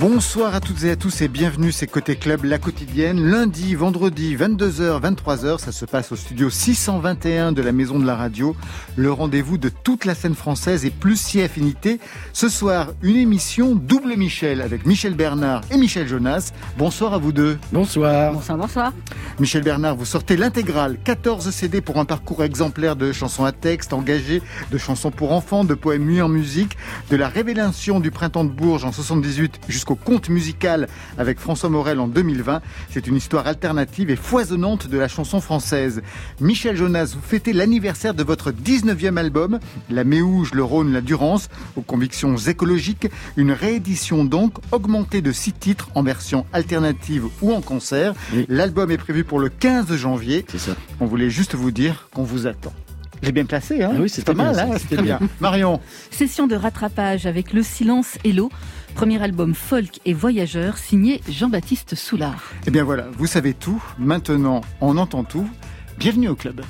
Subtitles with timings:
[0.00, 3.22] Bonsoir à toutes et à tous et bienvenue, c'est Côté Club, la quotidienne.
[3.22, 8.16] Lundi, vendredi, 22h, 23h, ça se passe au studio 621 de la Maison de la
[8.16, 8.56] Radio.
[8.96, 12.00] Le rendez-vous de toute la scène française et plus si affinité.
[12.32, 16.52] Ce soir, une émission double Michel avec Michel Bernard et Michel Jonas.
[16.78, 17.58] Bonsoir à vous deux.
[17.70, 18.32] Bonsoir.
[18.32, 18.92] Bonsoir, bonsoir.
[19.38, 23.92] Michel Bernard, vous sortez l'intégrale, 14 CD pour un parcours exemplaire de chansons à texte,
[23.92, 26.78] engagées, de chansons pour enfants, de poèmes mis en musique,
[27.10, 32.00] de la révélation du printemps de Bourges en 78 jusqu'au conte musical avec François Morel
[32.00, 32.60] en 2020.
[32.90, 36.02] C'est une histoire alternative et foisonnante de la chanson française.
[36.40, 39.58] Michel Jonas, vous fêtez l'anniversaire de votre 19e album,
[39.90, 43.08] La Méouge, le Rhône, la Durance, aux convictions écologiques.
[43.36, 48.14] Une réédition donc augmentée de six titres en version alternative ou en concert.
[48.48, 50.44] L'album est prévu pour le 15 janvier.
[50.48, 50.72] C'est ça.
[51.00, 52.72] On voulait juste vous dire qu'on vous attend.
[53.22, 53.90] J'ai bien placé, hein?
[53.92, 54.76] Ah oui, c'est c'était pas mal, hein?
[54.78, 55.18] c'était bien.
[55.40, 58.50] Marion, Session de rattrapage avec Le Silence et l'eau.
[58.94, 62.42] Premier album folk et voyageur signé Jean-Baptiste Soulard.
[62.66, 63.82] eh bien voilà, vous savez tout.
[63.98, 65.48] Maintenant, on entend tout.
[65.98, 66.60] Bienvenue au club.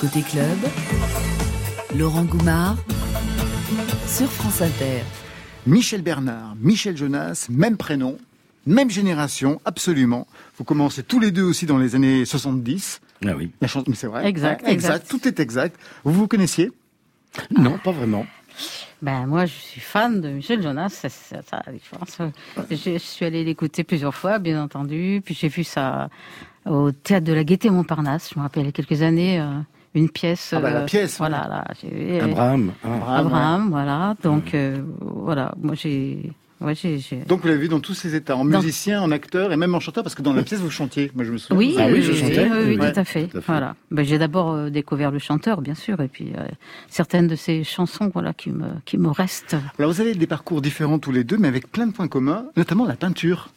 [0.00, 0.58] Côté club,
[1.96, 2.76] Laurent Goumard
[4.06, 5.02] sur France Inter.
[5.66, 8.18] Michel Bernard, Michel Jonas, même prénom,
[8.66, 10.26] même génération, absolument.
[10.58, 13.00] Vous commencez tous les deux aussi dans les années 70.
[13.26, 13.50] Ah oui.
[13.60, 14.26] La chanson, mais c'est vrai.
[14.26, 15.08] Exact, Ouais, exact.
[15.08, 15.80] Tout est exact.
[16.04, 16.70] Vous vous connaissiez?
[17.56, 18.26] Non, pas vraiment.
[19.04, 20.88] Ben moi, je suis fan de Michel Jonas.
[20.88, 22.16] C'est ça la différence.
[22.70, 25.20] Je, je suis allée l'écouter plusieurs fois, bien entendu.
[25.22, 26.08] Puis j'ai vu ça
[26.64, 28.30] au théâtre de la Gaîté Montparnasse.
[28.32, 29.60] Je me rappelle il y a quelques années, euh,
[29.94, 30.54] une pièce.
[30.56, 31.64] Ah bah, la euh, pièce, Voilà, là.
[31.82, 32.72] j'ai vu, euh, Abraham.
[32.82, 33.18] ah.
[33.18, 34.14] Abraham, voilà.
[34.22, 38.14] Donc euh, voilà, moi j'ai, ouais, j'ai, j'ai- Donc vous l'avez vu dans tous ses
[38.14, 40.60] états, en Dans- musicien, en acteur et même en chanteur, parce que dans la pièce
[40.60, 41.10] vous chantiez.
[41.14, 41.56] Moi je me souviens.
[41.58, 42.48] Oui, Ah oui, oui, je oui, chantais.
[42.50, 42.92] oui, oui, Ouais.
[42.92, 43.26] tout à fait.
[43.28, 43.46] Tout à fait.
[43.52, 43.74] Voilà.
[43.90, 46.44] Ben, j'ai d'abord euh, découvert le chanteur, bien sûr, et puis euh,
[46.88, 49.56] certaines de ces chansons, voilà, qui me, qui me restent.
[49.78, 52.46] Alors vous avez des parcours différents tous les deux, mais avec plein de points communs,
[52.56, 53.50] notamment la peinture.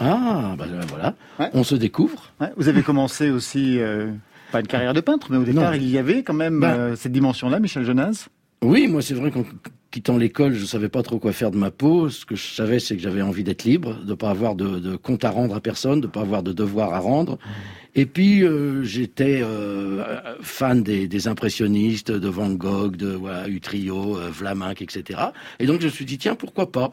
[0.00, 1.14] Ah, bah euh, voilà.
[1.40, 1.50] Ouais.
[1.54, 2.30] On se découvre.
[2.40, 4.10] Ouais, vous avez commencé aussi, euh,
[4.52, 5.76] pas une carrière de peintre, mais au départ Non.
[5.76, 6.68] il y avait quand même Bah.
[6.72, 8.28] euh, cette dimension-là, Michel Jonas.
[8.62, 9.44] Oui, moi c'est vrai qu'en
[9.90, 12.08] quittant l'école, je savais pas trop quoi faire de ma peau.
[12.08, 14.96] Ce que je savais, c'est que j'avais envie d'être libre, de pas avoir de, de
[14.96, 17.38] compte à rendre à personne, de pas avoir de devoir à rendre.
[17.94, 24.18] Et puis euh, j'étais euh, fan des, des impressionnistes, de Van Gogh, de voilà, Utrio,
[24.18, 25.20] euh, Vlaminck, etc.
[25.58, 26.92] Et donc je me suis dit tiens pourquoi pas?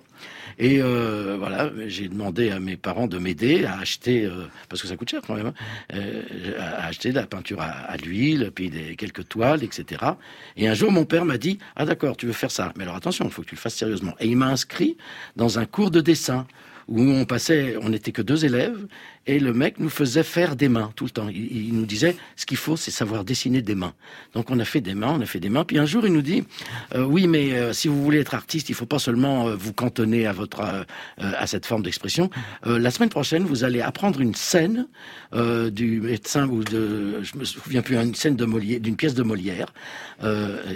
[0.58, 4.88] Et euh, voilà, j'ai demandé à mes parents de m'aider à acheter, euh, parce que
[4.88, 5.54] ça coûte cher quand même, hein,
[5.94, 6.22] euh,
[6.60, 10.02] à acheter de la peinture à, à l'huile, puis des, quelques toiles, etc.
[10.56, 12.96] Et un jour, mon père m'a dit, ah d'accord, tu veux faire ça, mais alors
[12.96, 14.14] attention, il faut que tu le fasses sérieusement.
[14.20, 14.98] Et il m'a inscrit
[15.36, 16.48] dans un cours de dessin
[16.88, 18.86] où on passait, on n'était que deux élèves,
[19.28, 21.28] et le mec nous faisait faire des mains tout le temps.
[21.30, 23.94] Il, nous disait, ce qu'il faut, c'est savoir dessiner des mains.
[24.34, 25.63] Donc on a fait des mains, on a fait des mains.
[25.63, 26.44] Puis un jour, il nous dit,
[26.94, 29.74] euh, oui, mais euh, si vous voulez être artiste, il faut pas seulement euh, vous
[29.74, 30.84] cantonner à votre euh,
[31.22, 32.30] euh, à cette forme d'expression.
[32.68, 34.88] Euh, la semaine prochaine, vous allez apprendre une scène
[35.72, 39.24] du médecin ou de, je me souviens plus, une scène de Molière, d'une pièce de
[39.24, 39.74] Molière.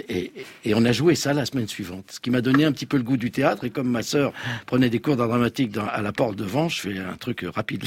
[0.08, 0.32] Et,
[0.64, 2.98] et on a joué ça la semaine suivante, ce qui m'a donné un petit peu
[2.98, 3.64] le goût du théâtre.
[3.64, 4.32] Et comme ma sœur
[4.66, 7.46] prenait des cours d'art dramatique dans- à la porte de Vence, je fais un truc
[7.54, 7.84] rapide,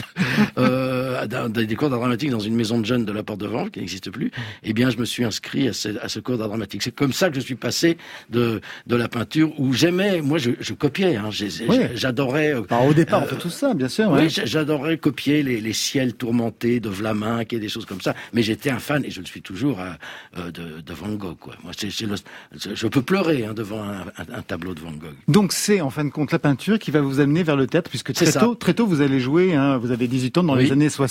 [0.56, 0.83] Uh.
[1.14, 3.70] Euh, des cours d'art dramatique dans une maison de jeunes de la porte de Vence
[3.72, 4.32] qui n'existe plus.
[4.64, 6.82] Eh bien, je me suis inscrit à ce, à ce cours d'art dramatique.
[6.84, 7.98] C'est comme ça que je suis passé
[8.30, 11.30] de de la peinture où j'aimais, moi, je, je copiais, hein,
[11.70, 11.78] Oui.
[11.96, 12.54] j'adorais.
[12.54, 14.10] euh, Alors, au départ on Euh, fait tout ça, bien sûr.
[14.12, 18.16] oui, j'a- j'adorais copier les, les ciels tourmentés de Vlaminck et des choses comme ça.
[18.34, 19.90] Mais j'étais un fan, et je le suis toujours, euh,
[20.38, 21.38] euh, de, de Van Gogh.
[21.40, 21.56] Quoi.
[21.64, 25.16] Moi, le- je, peux pleurer hein, devant un, un- un tableau de Van Gogh.
[25.28, 27.90] Donc c'est en fin de compte la peinture qui va vous amener vers le théâtre,
[27.90, 30.66] puisque très tôt, très tôt vous allez jouer, hein, vous avez 18 ans dans Oui.
[30.66, 31.03] les années 60.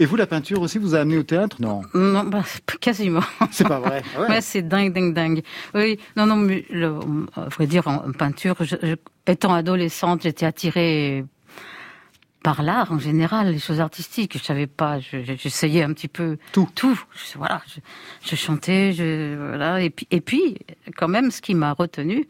[0.00, 1.56] Et vous, la peinture aussi vous a amené au théâtre?
[1.60, 2.42] Non, Non, bah,
[2.80, 3.20] quasiment.
[3.50, 4.02] c'est pas vrai.
[4.18, 4.28] Ouais.
[4.28, 5.42] Ouais, c'est dingue, dingue, dingue.
[5.74, 6.88] Oui, non, non, mais le,
[7.56, 8.94] vrai dire, en peinture, je- je-
[9.26, 11.24] étant adolescente, j'étais attirée
[12.42, 14.38] par l'art en général, les choses artistiques.
[14.38, 16.68] Je savais pas, je- je- j'essayais un petit peu Tout.
[16.74, 16.98] tout.
[17.12, 17.60] Je- voilà,
[18.24, 20.56] je, chantais, je, voilà, et puis, et puis,
[20.96, 22.26] quand même, ce qui m'a retenue,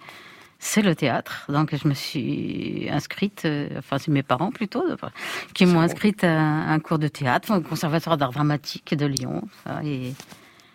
[0.59, 1.47] c'est le théâtre.
[1.51, 5.11] Donc, je me suis inscrite, euh, enfin, c'est mes parents plutôt, enfin,
[5.55, 9.43] qui m'ont inscrite à un, cours de théâtre au Conservatoire d'art dramatique de Lyon.
[9.85, 10.09] et,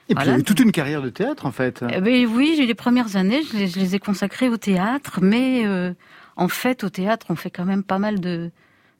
[0.10, 0.32] Et puis Voilà.
[0.32, 1.84] il y a eu toute une carrière de théâtre en fait.
[1.94, 5.20] eh ben oui, j'ai les premières années, je les, je les ai consacrées au théâtre,
[5.22, 5.94] mais euh,
[6.38, 8.52] en fait, au théâtre, on fait quand même pas mal de,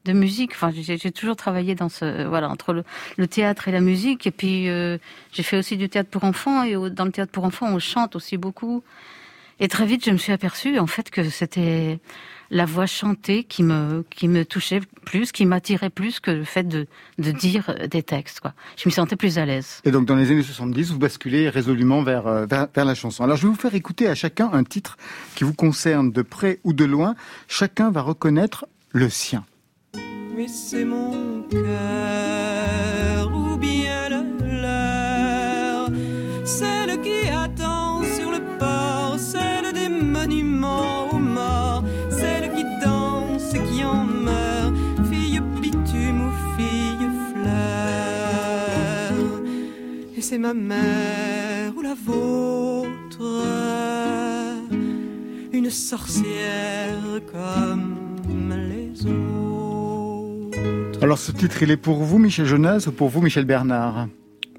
[0.04, 0.52] de musique.
[0.52, 2.84] Enfin, j'ai j'ai toujours travaillé dans ce voilà entre le,
[3.16, 4.98] le théâtre et la musique, et puis euh,
[5.32, 7.78] j'ai fait aussi du théâtre pour enfants, et au- dans le théâtre pour enfants, on
[7.78, 8.82] chante aussi beaucoup.
[9.60, 12.00] Et très vite, je me suis aperçue en fait que c'était
[12.50, 16.64] la voix chantée qui me qui me touchait plus, qui m'attirait plus que le fait
[16.64, 16.86] de
[17.18, 18.40] de dire des textes.
[18.40, 18.52] Quoi.
[18.76, 19.80] Je me sentais plus à l'aise.
[19.84, 23.24] Et donc dans les années 70, vous basculez résolument vers, euh, vers, vers la chanson.
[23.24, 24.96] Alors je vais vous faire écouter à chacun un titre
[25.34, 27.14] qui vous concerne de près ou de loin.
[27.48, 29.44] Chacun va reconnaître le sien.
[30.36, 33.03] Mais c'est mon cœur
[50.34, 53.22] c'est ma mère ou la vôtre,
[55.52, 60.58] une sorcière comme les autres.
[61.02, 64.08] Alors ce titre, il est pour vous, Michel Jonas, ou pour vous, Michel Bernard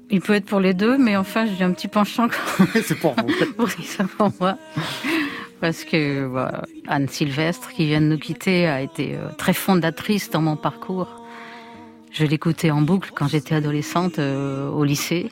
[0.08, 2.28] Il peut être pour les deux, mais enfin, j'ai un petit penchant
[2.82, 3.46] C'est pour vous.
[3.58, 4.56] pour ça pour moi.
[5.60, 6.30] Parce que
[6.86, 11.22] Anne Sylvestre, qui vient de nous quitter, a été euh, très fondatrice dans mon parcours.
[12.12, 15.30] Je l'écoutais en boucle quand j'étais adolescente euh, au lycée.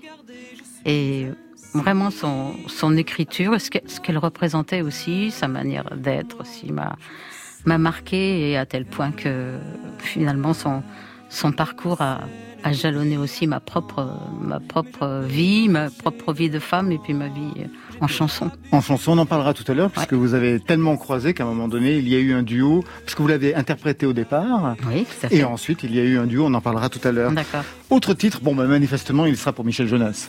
[0.86, 1.26] Et
[1.74, 6.96] vraiment, son, son écriture, ce que- qu'elle représentait aussi, sa manière d'être aussi, m'a
[7.66, 9.54] m'a marqué et à tel point que
[9.98, 10.82] finalement son,
[11.30, 12.20] son parcours a,
[12.62, 14.06] a jalonné aussi ma propre,
[14.38, 17.52] ma propre vie, ma propre vie de femme et puis ma vie
[18.02, 18.50] en chanson.
[18.70, 21.46] En chanson, on en parlera tout à l'heure, puisque vous avez tellement croisé qu'à un
[21.46, 24.76] moment donné, il y a eu un duo, puisque vous l'avez interprété au départ.
[24.86, 25.36] Oui, tout à fait.
[25.36, 27.32] Et ensuite, il y a eu un duo, on en parlera tout à l'heure.
[27.32, 27.64] D'accord.
[27.88, 30.28] Autre titre, bon, bah, manifestement, il sera pour Michel Jonas.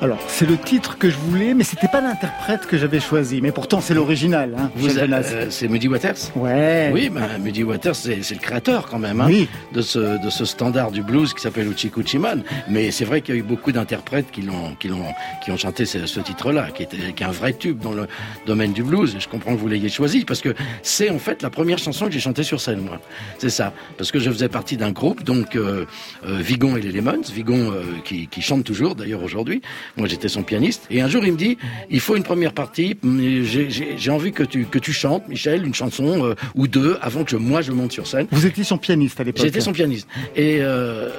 [0.00, 3.40] Alors, c'est le titre que je voulais, mais c'était pas l'interprète que j'avais choisi.
[3.42, 6.90] Mais pourtant, c'est l'original, hein, Vous euh, c'est Muddy Waters Ouais.
[6.92, 9.48] Oui, ben, Muddy Waters, c'est le créateur quand même hein, Oui.
[9.72, 12.44] de, ce, de ce standard du blues qui s'appelle Uchi Kuchi Man.
[12.68, 15.02] Mais c'est vrai qu'il y a eu beaucoup d'interprètes qui l'ont qui l'ont
[15.44, 18.06] qui ont chanté ce, ce titre-là, qui, était, qui est un vrai tube dans le
[18.46, 19.16] domaine du blues.
[19.16, 22.06] Et je comprends que vous l'ayez choisi parce que c'est en fait la première chanson
[22.06, 23.00] que j'ai chantée sur scène, moi.
[23.38, 25.86] C'est ça, parce que je faisais partie d'un groupe, donc euh,
[26.24, 29.60] euh, Vigon et les Lemons, Vigon euh, qui, qui chante toujours d'ailleurs aujourd'hui.
[29.98, 30.86] Moi, j'étais son pianiste.
[30.90, 31.58] Et un jour, il me dit,
[31.90, 32.96] il faut une première partie.
[33.02, 37.36] J'ai envie que tu que tu chantes, Michel, une chanson euh, ou deux avant que
[37.36, 38.26] moi je monte sur scène.
[38.30, 39.44] Vous étiez son pianiste à l'époque.
[39.44, 40.08] J'étais son pianiste.
[40.36, 41.10] Et, euh,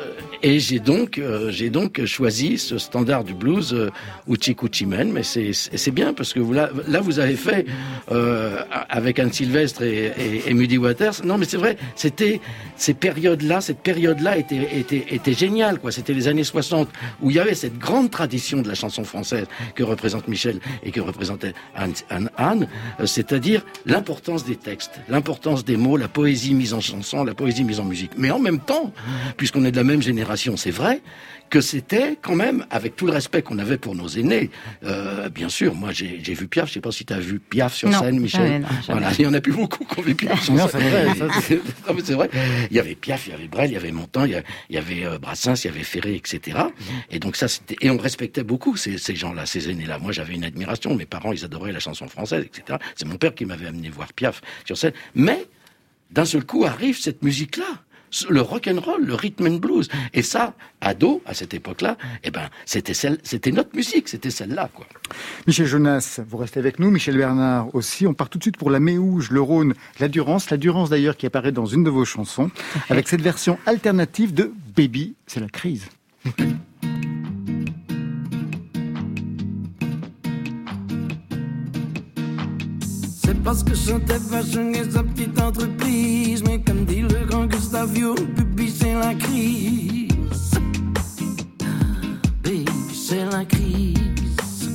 [0.41, 3.89] et j'ai donc, euh, j'ai donc choisi ce standard du blues, euh,
[4.27, 5.11] Uchi Kuchi Men.
[5.11, 7.65] Mais c'est bien parce que vous, là, là, vous avez fait,
[8.11, 11.25] euh, avec Anne Sylvestre et, et, et Muddy Waters.
[11.25, 12.39] Non, mais c'est vrai, c'était
[12.75, 15.91] ces périodes-là, cette période-là était, était, était géniale, quoi.
[15.91, 16.89] C'était les années 60
[17.21, 19.45] où il y avait cette grande tradition de la chanson française
[19.75, 22.67] que représente Michel et que représentait Anne, Anne, Anne,
[22.99, 27.63] euh, c'est-à-dire l'importance des textes, l'importance des mots, la poésie mise en chanson, la poésie
[27.63, 28.11] mise en musique.
[28.17, 28.93] Mais en même temps,
[29.37, 31.01] puisqu'on est de la même génération, c'est vrai
[31.49, 34.51] que c'était quand même, avec tout le respect qu'on avait pour nos aînés,
[34.83, 37.39] euh, bien sûr, moi j'ai j'ai vu Piaf, je sais pas si tu as vu
[37.39, 38.41] Piaf sur Non, scène, Michel.
[38.45, 38.99] jamais, non, jamais.
[38.99, 40.69] Voilà, il y en a plus beaucoup qui ont vu Piaf sur scène.
[40.71, 41.55] c'est vrai, ça, C'est-
[41.87, 42.29] non, mais c'est vrai.
[42.69, 44.43] Il y avait Piaf, il y avait Brel, il y avait Montand, il y a-
[44.69, 46.59] il y avait euh, Brassens, il y avait Ferré, etc.
[47.09, 49.97] Et donc ça, c'était et on respectait beaucoup ces, ces gens-là, ces aînés-là.
[49.97, 50.93] Moi, j'avais une admiration.
[50.95, 52.77] Mes parents, ils adoraient la chanson française, etc.
[52.95, 54.93] C'est mon père qui m'avait amené voir Piaf sur scène.
[55.15, 55.47] Mais
[56.11, 57.65] d'un seul coup arrive cette musique-là.
[58.29, 62.31] Le rock and roll, le rhythm and blues, et ça, ado à cette époque-là, eh
[62.31, 64.87] ben, c'était celle, c'était notre musique, c'était celle-là, quoi.
[65.47, 66.89] Michel Jonas, vous restez avec nous.
[66.89, 68.07] Michel Bernard aussi.
[68.07, 70.49] On part tout de suite pour la Méouge, le Rhône, la Durance.
[70.49, 72.49] La Durance d'ailleurs qui apparaît dans une de vos chansons
[72.89, 75.85] avec cette version alternative de Baby, c'est la crise.
[83.21, 86.43] C'est parce que et sa petite entreprise.
[87.29, 90.51] Grand Gustavio, Bubi c'est la crise.
[92.43, 94.69] Baby, c'est la crise.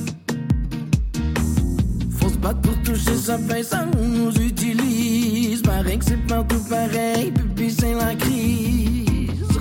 [2.17, 5.61] Faut se battre pour toucher sa paye, ça nous utilise.
[5.61, 9.59] Pareil que c'est partout pareil, Bubi c'est la crise.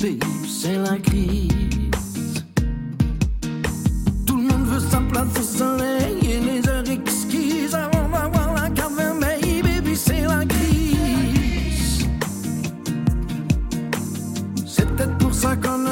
[0.00, 2.44] Baby, c'est la crise.
[4.26, 7.76] Tout le monde veut sa place au soleil et les heures exquises
[15.56, 15.91] peut-être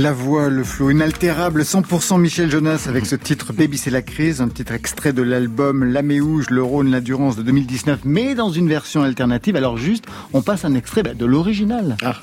[0.00, 4.40] La voix, le flow inaltérable, 100% Michel Jonas avec ce titre Baby c'est la crise,
[4.40, 8.68] un titre extrait de l'album La Méouge, le Rhône, l'Endurance de 2019, mais dans une
[8.68, 9.56] version alternative.
[9.56, 11.96] Alors juste, on passe un extrait bah, de l'original.
[12.04, 12.14] Ah.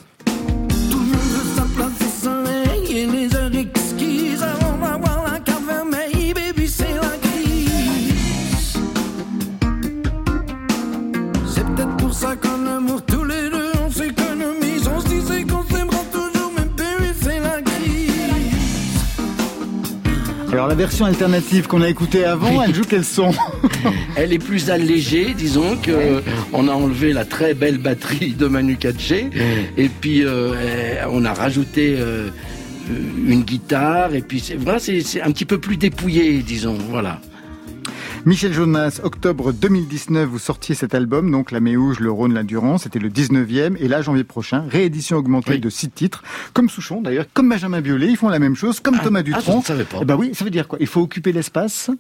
[20.76, 23.32] La version alternative qu'on a écoutée avant, elle joue quel son?
[24.18, 28.46] Elle est plus allégée, disons que euh, on a enlevé la très belle batterie de
[28.48, 29.30] Manu Katché
[29.78, 32.28] et puis euh, on a rajouté euh,
[33.26, 36.78] une guitare et puis c'est voilà c'est un petit peu plus dépouillé, disons.
[36.90, 37.22] Voilà.
[38.26, 42.98] Michel Jonas, octobre 2019, vous sortiez cet album, donc La Méouge, le Rhône, l'Endurance, c'était
[42.98, 45.60] le 19e, et là, janvier prochain, réédition augmentée Oui.
[45.60, 48.98] de six titres, comme Souchon d'ailleurs, comme Benjamin Biolay, ils font la même chose, comme
[49.00, 49.60] Ah, Thomas ah, je Dutronc.
[49.60, 50.00] ne savais pas.
[50.02, 50.80] Eh ben oui, ça veut dire quoi?
[50.82, 51.92] Il faut occuper l'espace?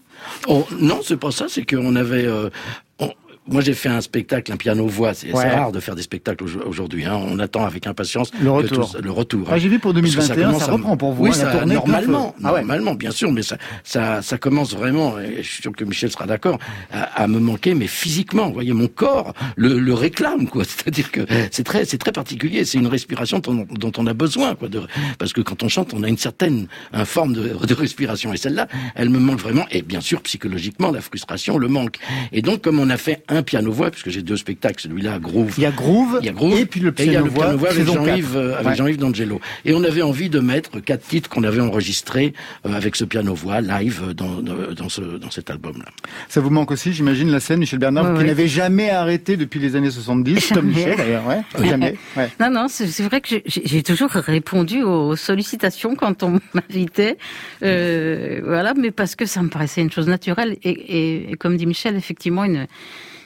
[0.47, 2.25] Oh, non, c'est pas ça, c'est qu'on avait.
[2.25, 2.49] euh,
[2.97, 3.11] on-
[3.47, 5.13] moi, j'ai fait un spectacle, un piano-voix.
[5.13, 5.49] C'est Ouais.
[5.49, 7.05] rare de faire des spectacles au- aujourd'hui.
[7.05, 7.15] Hein.
[7.27, 8.91] On attend avec impatience Le retour.
[8.91, 9.47] tout- le retour.
[9.51, 11.33] Ah, j'ai vu pour Parce que 2021, commence ça à- reprend pour vous, Oui, hein,
[11.33, 12.35] ça, tournée normalement.
[12.43, 12.59] Ah ouais.
[12.61, 15.19] normalement, bien sûr, mais ça, ça, ça commence vraiment.
[15.19, 16.57] Et je suis sûr que Michel sera d'accord
[16.91, 18.47] à, à me manquer, mais physiquement.
[18.47, 20.63] Vous voyez, mon corps le, le réclame, quoi.
[20.65, 21.21] C'est-à-dire que
[21.51, 22.65] c'est très, c'est très particulier.
[22.65, 24.67] C'est une respiration dont, dont on a besoin, quoi.
[24.69, 24.81] De,
[25.19, 28.33] parce que quand on chante, on a une certaine un forme de, de respiration.
[28.33, 29.65] Et celle-là, elle me manque vraiment.
[29.71, 31.97] Et bien sûr, psychologiquement, la frustration, le manque.
[32.31, 35.53] Et donc, comme on a fait un piano-voix, puisque j'ai deux spectacles, celui-là, Groove.
[35.57, 38.35] Il y a Groove, Il y a Groove, et puis le piano-voix, avec Jean-Yves, 4.
[38.35, 38.95] euh, avec Ouais.
[38.97, 39.41] D'Angelo.
[39.65, 42.33] Et on avait envie de mettre quatre titres qu'on avait enregistrés
[42.65, 45.85] euh, avec ce piano-voix live euh, dans, dans, dans ce, dans cet album-là.
[46.29, 48.27] Ça vous manque aussi, j'imagine, la scène, Michel Bernard, Ouais, qui ouais.
[48.27, 50.73] n'avait jamais arrêté depuis les années 70, Tom Jamais.
[50.75, 51.95] Michel d'ailleurs, ouais, jamais.
[52.15, 52.29] Ouais.
[52.39, 57.17] Non, non, c'est vrai que j'ai- toujours répondu aux sollicitations quand on m'invitait,
[57.63, 61.57] euh, voilà, mais parce que ça me paraissait une chose naturelle et, et- et comme
[61.57, 62.67] dit Michel, effectivement une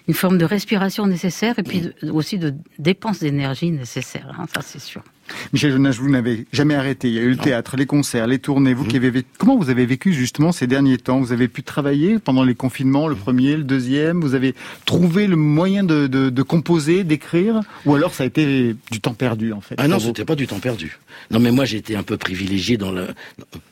[0.09, 4.79] une forme de respiration nécessaire et puis aussi de dépense d'énergie nécessaire, hein, ça c'est
[4.79, 5.03] sûr.
[5.53, 7.07] Michel Jonas, vous n'avez jamais arrêté.
[7.09, 8.73] Il y a eu le théâtre, les concerts, les tournées.
[8.73, 8.77] Mmh.
[8.77, 11.19] Vous qui avez vécu, comment vous avez vécu justement ces derniers temps?
[11.19, 14.21] Vous avez pu travailler pendant les confinements, le premier, le deuxième?
[14.21, 14.55] Vous avez
[14.85, 19.13] trouvé le moyen de, de, de composer, d'écrire, ou alors ça a été du temps
[19.13, 19.75] perdu en fait.
[19.77, 20.97] Ah non, c'était pas du temps perdu.
[21.31, 23.07] Non, mais moi j'ai été un peu privilégié dans le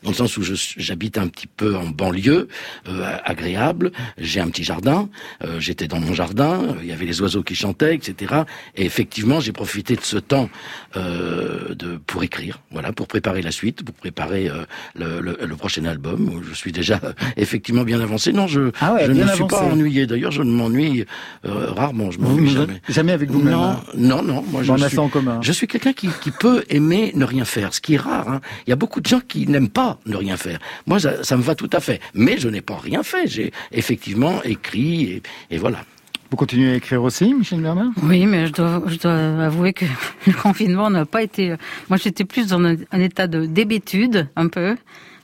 [0.03, 2.47] dans le sens où j'habite un petit peu en banlieue,
[2.87, 3.91] euh, agréable.
[4.17, 5.09] J'ai un petit jardin.
[5.43, 6.61] euh, J'étais dans mon jardin.
[6.63, 8.41] euh, Il y avait les oiseaux qui chantaient, etc.
[8.75, 10.49] Et effectivement, j'ai profité de ce temps
[10.95, 14.63] euh, de pour écrire, voilà, pour préparer la suite, pour préparer euh,
[14.95, 16.29] le, le, le prochain album.
[16.29, 18.33] où Je suis déjà euh, effectivement bien avancé.
[18.33, 20.05] Non, je Ah ouais, je ne suis pas ennuyé.
[20.07, 21.05] D'ailleurs, je ne m'ennuie
[21.45, 22.11] euh, rarement.
[22.11, 22.81] Je m'ennuie jamais.
[22.89, 23.53] jamais avec vous-même.
[23.53, 24.43] Non, hein non, non.
[24.49, 25.39] Moi, je suis, en commun.
[25.41, 28.29] je suis quelqu'un qui, qui peut aimer ne rien faire, ce qui est rare.
[28.29, 28.41] hein.
[28.65, 30.59] Il y a beaucoup de gens qui n'aiment pas ne rien faire.
[30.85, 31.99] Moi, ça, ça me va tout à fait.
[32.13, 33.27] Mais je n'ai pas rien fait.
[33.27, 35.79] J'ai effectivement écrit et, et voilà.
[36.29, 37.91] Vous continuez à écrire aussi, Michel Bernard?
[38.03, 39.85] Oui, mais je dois, je dois avouer que
[40.27, 41.55] le confinement n'a pas été.
[41.89, 44.75] Moi, j'étais plus dans un, un état de d'hébétude, un peu,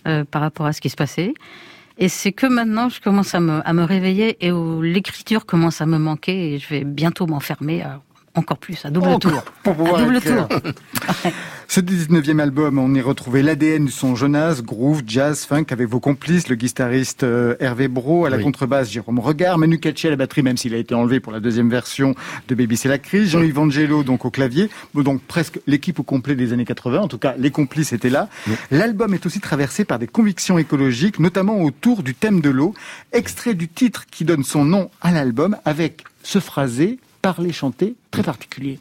[0.08, 1.34] euh, par rapport à ce qui se passait.
[1.98, 5.82] Et c'est que maintenant, je commence à me, à me réveiller et où l'écriture commence
[5.82, 8.02] à me manquer et je vais bientôt m'enfermer à-
[8.36, 9.44] encore plus, à double Encore, tour.
[9.62, 10.48] pour À double écrire.
[10.48, 10.60] tour.
[11.68, 16.00] Ce 19e album, on y retrouvait l'ADN du son Jonas, groove, jazz, funk, avec vos
[16.00, 18.44] complices, le guitariste euh, Hervé Bro, à la Oui.
[18.44, 21.40] contrebasse Jérôme Regard, Manu Katché à la batterie, même s'il a été enlevé pour la
[21.40, 22.14] deuxième version
[22.48, 26.36] de Baby c'est la crise, Jean-Yves Angelo donc au clavier, donc presque l'équipe au complet
[26.36, 28.30] des années 80, en tout cas les complices étaient là.
[28.70, 32.76] L'album est aussi traversé par des convictions écologiques, notamment autour du thème de l'eau,
[33.14, 38.24] extrait du titre qui donne son nom à l'album, avec ce phrasé, parler, chanter, très
[38.24, 38.80] particulier.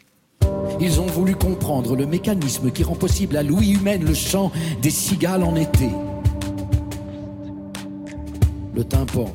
[0.79, 4.89] Ils ont voulu comprendre le mécanisme qui rend possible à l'ouïe humaine le chant des
[4.89, 5.89] cigales en été.
[8.75, 9.27] Le tympan,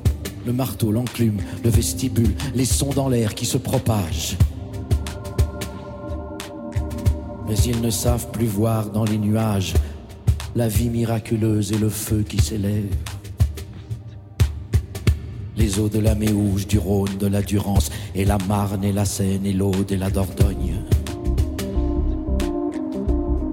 [0.47, 4.37] le marteau, l'enclume, le vestibule, les sons dans l'air qui se propagent.
[7.49, 9.75] Mais ils ne savent plus voir dans les nuages
[10.55, 12.95] la vie miraculeuse et le feu qui s'élève.
[15.57, 19.05] Les eaux de la Méouge, du Rhône, de la Durance, et la Marne et la
[19.05, 20.77] Seine, et l'Aude et la Dordogne.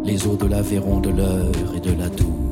[0.05, 2.51] Les eaux de l'Aveyron, de l'Eure et de la Dour.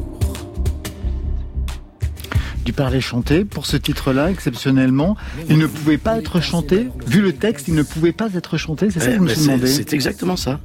[2.65, 5.17] du parler chanté pour ce titre-là exceptionnellement.
[5.49, 6.87] Il ne pouvait pas être chanté.
[7.05, 8.89] Vu le texte, il ne pouvait pas être chanté.
[8.89, 9.67] C'est ça que vous me mais c'est demandez.
[9.67, 10.61] c'est exactement ça.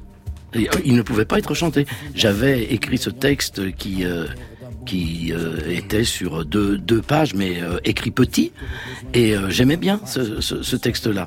[0.54, 1.86] Euh, Il ne pouvait pas être chanté.
[2.14, 4.26] J'avais écrit ce texte qui, euh,
[4.88, 8.52] qui euh, était sur deux, deux pages, mais euh, écrit petit.
[9.12, 11.26] Et euh, j'aimais bien ce, ce, ce texte-là.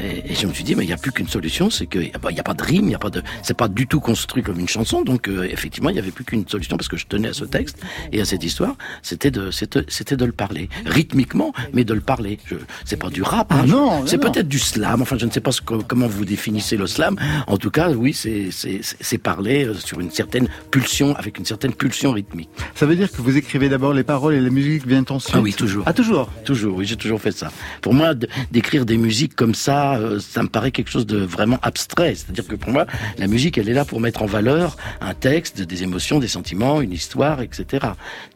[0.00, 2.00] Et, et je me suis dit, mais il n'y a plus qu'une solution, c'est qu'il
[2.02, 3.56] n'y a, pas- il y a pas de rime, il y a pas de, c'est
[3.56, 5.02] pas du tout construit comme une chanson.
[5.02, 7.78] Donc effectivement, il n'y avait plus qu'une solution parce que je tenais à ce texte
[8.12, 12.00] et à cette histoire, c'était de, c'était, c'était de le parler rythmiquement, mais de le
[12.00, 12.38] parler.
[12.46, 13.48] Je, c'est pas du rap.
[13.50, 13.66] Ah hein.
[13.66, 15.02] non, non, c'est peut-être du slam.
[15.02, 17.16] Enfin, je ne sais pas ce que- comment vous définissez le slam.
[17.46, 22.12] En tout cas, oui, c'est, c'est, parler sur une certaine pulsion, avec une certaine pulsion
[22.12, 22.48] rythmique.
[22.74, 25.40] Ça veut dire que vous écrivez d'abord les paroles et la musique vient ensuite Ah
[25.40, 25.82] oui, toujours.
[25.86, 27.50] Ah, toujours Toujours, oui, j'ai toujours fait ça.
[27.80, 28.14] Pour moi,
[28.50, 32.14] d'écrire des musiques comme ça, euh, ça me paraît quelque chose de vraiment abstrait.
[32.14, 32.86] C'est-à-dire que pour moi,
[33.18, 36.80] la musique, elle est là pour mettre en valeur un texte, des émotions, des sentiments,
[36.80, 37.86] une histoire, etc.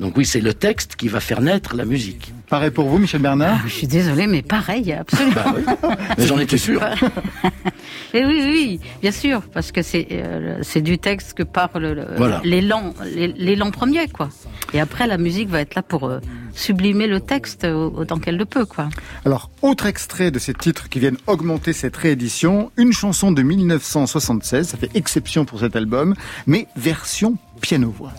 [0.00, 2.32] Donc oui, c'est le texte qui va faire naître la musique.
[2.48, 5.32] Pareil pour vous, Michel Bernard Je suis désolée, mais pareil, absolument.
[5.34, 5.88] Bah oui.
[6.18, 6.80] Mais j'en étais sûr.
[8.14, 12.06] Et oui, oui, bien sûr, parce que c'est euh, c'est du texte que parle le-
[12.16, 12.40] Voilà.
[12.44, 14.28] l'élan, l'é- l'élan premier, quoi.
[14.72, 16.20] Et après, la musique va être là pour euh,
[16.54, 18.88] sublimer le texte au- autant qu'elle le peut, quoi.
[19.24, 24.68] Alors, autre extrait de ces titres qui viennent augmenter cette réédition, une chanson de 1976,
[24.68, 26.14] ça fait exception pour cet album,
[26.46, 28.12] mais version piano-voix.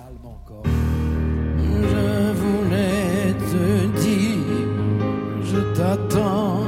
[5.77, 6.63] Je t'attends.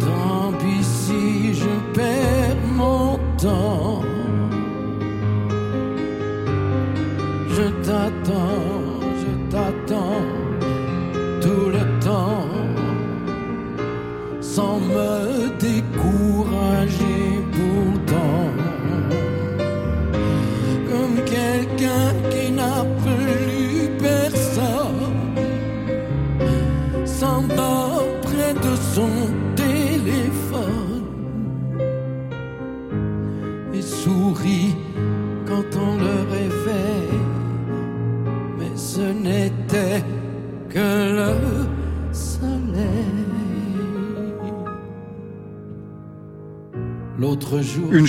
[0.00, 4.02] Tant pis si je perds mon temps.
[7.48, 8.75] Je t'attends,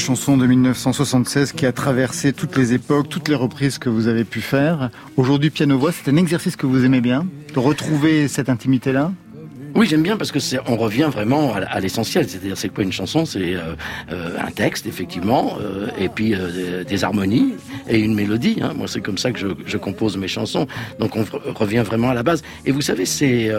[0.08, 4.24] chanson de 1976 qui a traversé toutes les époques, toutes les reprises que vous avez
[4.24, 4.90] pu faire.
[5.18, 9.12] Aujourd'hui, piano-voix, c'est un exercice que vous aimez bien, de retrouver cette intimité-là?
[9.76, 12.30] Oui, j'aime bien parce que c'est, on revient vraiment à, l'essentiel.
[12.30, 13.26] C'est-à-dire, c'est quoi une chanson?
[13.26, 13.76] C'est euh,
[14.10, 16.34] euh, un texte, effectivement, euh, et puis
[16.88, 17.56] des, harmonies
[17.90, 18.60] et une mélodie.
[18.62, 18.72] Hein.
[18.78, 20.68] Moi, c'est comme ça que je, je compose mes chansons.
[21.00, 22.44] Donc, on re- revient vraiment à la base.
[22.66, 23.52] Et vous savez, c'est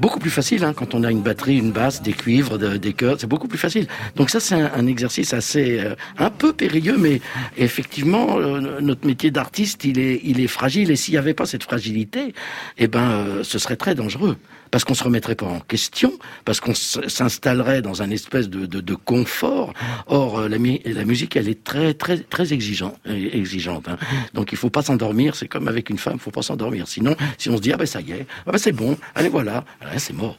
[0.00, 2.92] beaucoup plus facile hein, quand on a une batterie, une basse, des cuivres, de- des
[2.94, 3.16] chœurs.
[3.20, 3.86] C'est beaucoup plus facile.
[4.16, 7.20] Donc ça, c'est un, un exercice assez euh, un peu périlleux, mais
[7.58, 10.90] effectivement, euh, notre métier d'artiste, il est, il est fragile.
[10.90, 12.34] Et s'il n'y avait pas cette fragilité,
[12.78, 14.36] eh ben, euh, ce serait très dangereux.
[14.70, 16.12] Parce qu'on se remettrait pas en question,
[16.44, 19.72] parce qu'on s'installerait dans un espèce de, de, de confort.
[20.06, 22.98] Or, euh, la, musique, elle est très, très, très exigeante.
[23.06, 23.98] exigeante hein.
[24.34, 25.34] Donc, il faut pas s'endormir.
[25.34, 26.86] C'est comme avec une femme, il faut pas s'endormir.
[26.88, 29.28] Sinon, si on se dit ah ben ça y est, ah ben c'est bon, allez
[29.28, 30.36] voilà, Ah, c'est mort.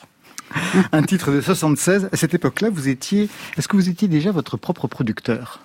[0.91, 2.09] Un titre de 76.
[2.11, 3.29] À cette époque-là, vous étiez.
[3.57, 5.61] Est-ce que vous étiez déjà votre propre producteur?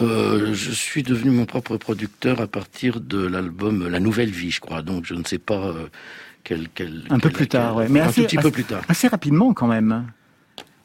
[0.00, 4.60] Euh, je suis devenu mon propre producteur à partir de l'album La Nouvelle Vie, je
[4.60, 4.82] crois.
[4.82, 5.88] Donc, je ne sais pas euh,
[7.10, 7.88] Un peu plus tard, ouais.
[7.88, 8.82] Mais un assez, tout petit peu plus tard.
[8.88, 10.06] Assez rapidement, quand même.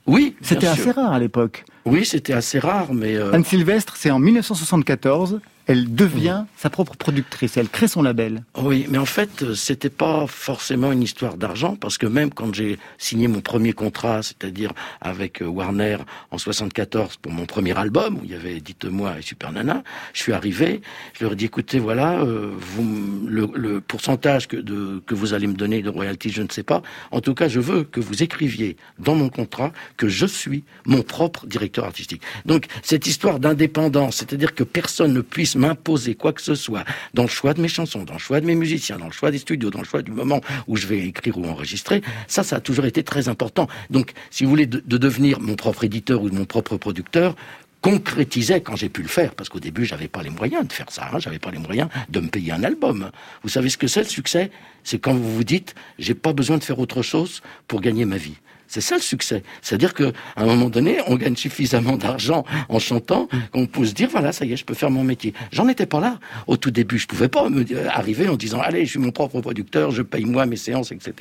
[0.07, 1.65] Oui, C'était assez rare à l'époque.
[1.85, 5.39] Oui, c'était assez rare, mais euh, Anne Sylvestre, c'est en 1974.
[5.67, 7.57] Elle devient sa propre productrice.
[7.57, 8.43] Elle crée son label.
[8.55, 12.53] Oui, mais en fait, euh, c'était pas forcément une histoire d'argent, parce que même quand
[12.53, 15.97] j'ai signé mon premier contrat, c'est-à-dire avec euh, Warner
[16.29, 20.21] en 74 pour mon premier album, où il y avait Dites-moi et Super Nana, je
[20.21, 20.81] suis arrivé,
[21.13, 25.33] je leur ai dit, écoutez, voilà, euh, vous, le, le pourcentage que, de, que vous
[25.33, 26.83] allez me donner de royalties, je ne sais pas.
[27.09, 31.01] En tout cas, je veux que vous écriviez dans mon contrat que je suis mon
[31.01, 32.21] propre directeur artistique.
[32.45, 37.23] Donc, cette histoire d'indépendance, c'est-à-dire que personne ne puisse m'imposer quoi que ce soit dans
[37.23, 39.37] le choix de mes chansons, dans le choix de mes musiciens, dans le choix des
[39.39, 42.59] studios, dans le choix du moment où je vais écrire ou enregistrer, ça, ça a
[42.59, 43.67] toujours été très important.
[43.89, 47.35] Donc, si vous voulez, de, de devenir mon propre éditeur ou mon propre producteur,
[47.81, 50.89] concrétisait quand j'ai pu le faire, parce qu'au début, j'avais pas les moyens de faire
[50.89, 53.11] ça, hein, j'avais pas les moyens de me payer un album.
[53.43, 54.49] Vous savez ce que c'est le succès?
[54.83, 58.17] C'est quand vous vous dites, j'ai pas besoin de faire autre chose pour gagner ma
[58.17, 58.37] vie.
[58.67, 59.43] C'est ça le succès.
[59.61, 63.93] C'est-à-dire que à un moment donné, on gagne suffisamment d'argent en chantant qu'on peut se
[63.93, 65.33] dire voilà, ça y est, je peux faire mon métier.
[65.51, 66.19] J'en étais pas là.
[66.47, 69.11] Au tout début, je pouvais pas me euh, arriver en disant allez, je suis mon
[69.11, 71.13] propre producteur, je paye moi mes séances, etc.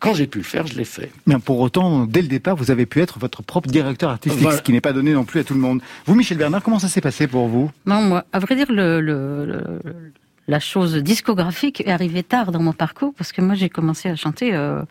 [0.00, 1.10] Quand j'ai pu le faire, je l'ai fait.
[1.26, 4.58] Mais pour autant, dès le départ, vous avez pu être votre propre directeur artistique, Voilà.
[4.58, 5.80] ce qui n'est pas donné non plus à tout le monde.
[6.06, 7.70] Vous, Michel Bernard, comment ça s'est passé pour vous?
[7.86, 9.80] Non, moi, à vrai dire, le, le- le-
[10.48, 14.16] la chose discographique est arrivée tard dans mon parcours parce que moi, j'ai commencé à
[14.16, 14.82] chanter euh,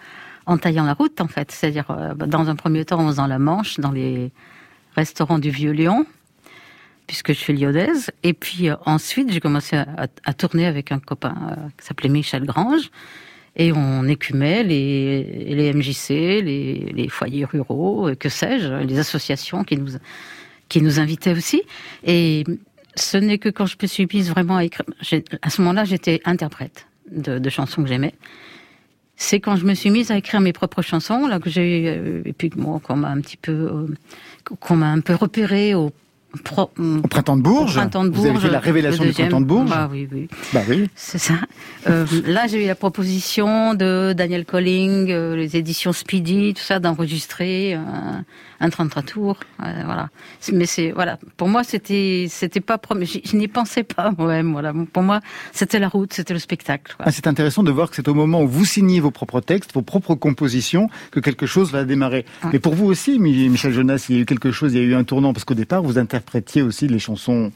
[0.47, 1.51] en taillant la route, en fait.
[1.51, 4.31] C'est-à-dire, euh, dans un premier temps, en faisant la manche dans les
[4.95, 6.05] restaurants du Vieux-Lyon.
[7.05, 8.11] puisque je suis lyonnaise.
[8.23, 12.43] Et puis euh, ensuite, j'ai commencé à, tourner avec un copain euh, qui s'appelait Michel
[12.43, 12.89] Grange.
[13.55, 15.23] Et on écumait les,
[15.55, 19.93] les MJC, les, les foyers ruraux, que sais-je, les associations qui nous,
[20.69, 21.63] qui nous invitaient aussi.
[22.03, 22.43] Et
[22.95, 24.85] ce n'est que quand je me suis mise vraiment à écrire.
[25.41, 28.13] À ce moment-là, j'étais interprète de chansons que j'aimais.
[29.19, 32.21] C'est quand je me suis mise à écrire mes propres chansons, là que j'ai, euh,
[32.23, 33.87] et puis bon, qu'on m'a un petit peu, euh,
[34.59, 35.91] qu'on m'a un peu repéré au,
[36.43, 39.41] pro- Au printemps de Bourges, au printemps de vous avez fait la révélation du printemps
[39.41, 39.45] de.
[39.45, 39.69] Bourges.
[39.73, 40.27] Ah oui, oui.
[40.53, 40.89] Bah oui.
[40.95, 41.33] C'est ça.
[41.89, 46.79] Euh, là, j'ai eu la proposition de Daniel Colling, euh, les éditions Speedy, tout ça,
[46.79, 48.23] d'enregistrer un,
[48.59, 49.39] un 33 tours.
[49.63, 50.09] euh, voilà.
[50.51, 51.17] Mais c'est voilà.
[51.37, 53.05] Pour moi, c'était c'était pas promis.
[53.05, 54.51] Je, je n'y pensais pas moi-même.
[54.51, 54.73] Voilà.
[54.91, 55.19] Pour moi,
[55.53, 56.95] c'était la route, c'était le spectacle.
[56.99, 59.73] Ah, c'est intéressant de voir que c'est au moment où vous signez vos propres textes,
[59.73, 62.25] vos propres compositions, que quelque chose va démarrer.
[62.43, 62.49] Ouais.
[62.53, 64.81] Mais pour vous aussi, Mi- Michel Jonas, il y a eu quelque chose, il y
[64.81, 65.97] a eu un tournant, parce qu'au départ, vous
[66.27, 67.51] interprétiez aussi les chansons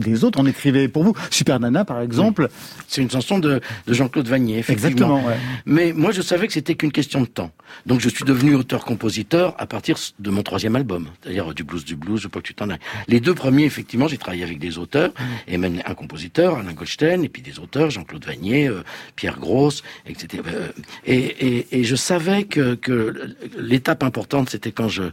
[0.00, 1.14] des autres, on écrivait pour vous.
[1.30, 2.48] Super Nana, par exemple.
[2.88, 5.18] C'est une chanson de, de Jean-Claude Vanier, effectivement.
[5.18, 5.36] Exactement, ouais.
[5.66, 7.52] Mais moi, je savais que c'était qu'une question de temps.
[7.86, 11.94] Donc, je suis devenu auteur-compositeur à partir de mon troisième album, c'est-à-dire du blues du
[11.94, 12.80] blues, je pas que tu t'en ailles.
[13.06, 15.12] Les deux premiers, effectivement, j'ai travaillé avec des auteurs,
[15.46, 18.82] et même un compositeur, Alain Goldstein, et puis des auteurs, Jean-Claude Vanier, euh,
[19.14, 20.42] Pierre Grosse, etc.
[20.48, 20.68] Euh,
[21.06, 25.04] Et, et, et je savais que, que l'étape importante, c'était quand je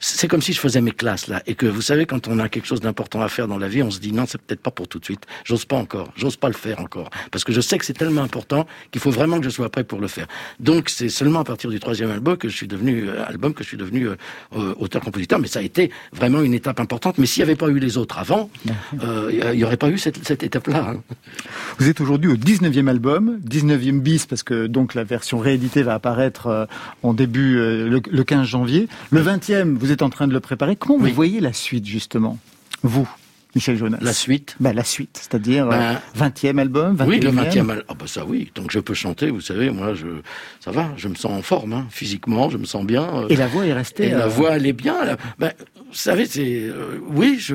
[0.00, 2.48] c'est comme si je faisais mes classes là et que vous savez quand on a
[2.48, 4.70] quelque chose d'important à faire dans la vie on se dit non c'est peut-être pas
[4.70, 5.24] pour tout de suite.
[5.44, 6.12] J'ose pas encore.
[6.16, 7.10] J'ose pas le faire encore.
[7.30, 9.84] Parce que je sais que c'est tellement important qu'il faut vraiment que je sois prêt
[9.84, 10.26] pour le faire.
[10.60, 13.62] Donc c'est seulement à partir du troisième album que je suis devenu euh, album que
[13.62, 14.16] je suis devenu euh,
[14.56, 15.38] euh, auteur-compositeur.
[15.38, 17.18] Mais ça a été vraiment une étape importante.
[17.18, 18.50] Mais s'il n'y avait pas eu les autres avant
[19.32, 20.94] il y aurait pas eu cette, cette étape là
[21.78, 25.94] Vous êtes aujourd'hui au 19e album, 19e bis, parce que donc la version rééditée va
[25.94, 26.68] apparaître
[27.02, 28.88] en début, le, le 15 janvier.
[29.10, 30.76] Le 20e, vous êtes en train de le préparer.
[30.76, 31.10] Comment Oui.
[31.10, 32.38] vous voyez la suite, justement
[32.82, 33.08] Vous,
[33.54, 33.98] Michel Jonas?
[34.00, 34.56] la suite?
[34.60, 37.70] Bah, la suite, c'est-à-dire euh, Ben, 20e album, 21e Oui, le 20e.
[37.70, 40.06] al- Ah bah ça oui, donc je peux chanter, vous savez, moi je
[40.60, 43.04] ça va, je me sens en forme hein, physiquement, je me sens bien.
[43.04, 44.06] euh, Et la voix est restée.
[44.08, 44.96] et la euh, voix elle est bien.
[45.02, 45.52] elle ben,
[45.88, 47.54] vous savez, c'est euh, oui, je,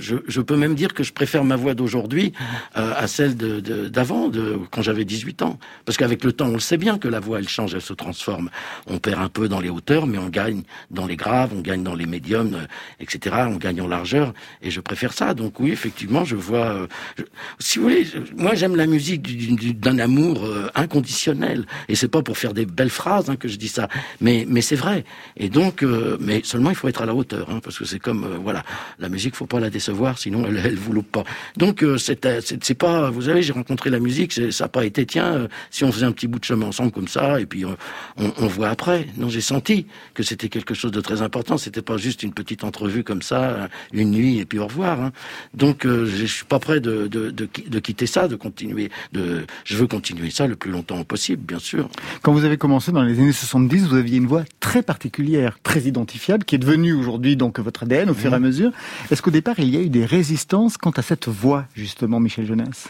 [0.00, 2.32] je, je, peux même dire que je préfère ma voix d'aujourd'hui
[2.76, 6.48] euh, à celle de de- d'avant, de, quand j'avais 18 ans, parce qu'avec le temps,
[6.48, 8.50] on le sait bien que la voix elle change, elle se transforme.
[8.88, 11.82] On perd un peu dans les hauteurs, mais on gagne dans les graves, on gagne
[11.84, 12.66] dans les médiums, euh,
[13.00, 13.36] etc.
[13.48, 15.34] On gagne en largeur, et je préfère ça.
[15.34, 16.66] Donc oui, effectivement, je vois.
[16.72, 16.86] euh,
[17.16, 17.24] je-
[17.60, 22.08] si vous voulez, moi j'aime la musique du- du- d'un amour euh, inconditionnel, et c'est
[22.08, 23.88] pas pour faire des belles phrases hein, que je dis ça,
[24.20, 25.04] mais mais c'est vrai.
[25.36, 27.98] Et donc, euh, mais seulement il faut être à la hauteur, hein, parce que c'est
[27.98, 28.62] comme euh, voilà,
[28.98, 31.24] la musique, faut pas la décevoir, sinon elle elle vous loupe pas.
[31.56, 32.40] Donc euh, c'est euh,
[32.78, 35.92] pas, vous savez, j'ai rencontré la musique, ça n'a pas été tiens, euh, si on
[35.92, 39.06] faisait un petit bout de chemin ensemble comme ça, et puis on, voit après.
[39.16, 41.58] Non, j'ai senti que c'était quelque chose de très important.
[41.58, 45.00] C'était pas juste une petite entrevue comme ça, une nuit et puis au revoir.
[45.00, 45.12] hein.
[45.54, 48.90] Donc je suis pas prêt de, de, de, de quitter ça, de continuer.
[49.12, 51.88] De, je veux continuer ça le plus longtemps possible, bien sûr.
[52.22, 55.82] Quand vous avez commencé dans les années 70, vous aviez une voix très particulière, très
[55.82, 58.72] identifiable, qui est devenue aujourd'hui donc votre ADN au fur et à mesure.
[59.10, 62.46] Est-ce qu'au départ, il y a eu des résistances quant à cette voix, justement, Michel
[62.46, 62.88] Jonas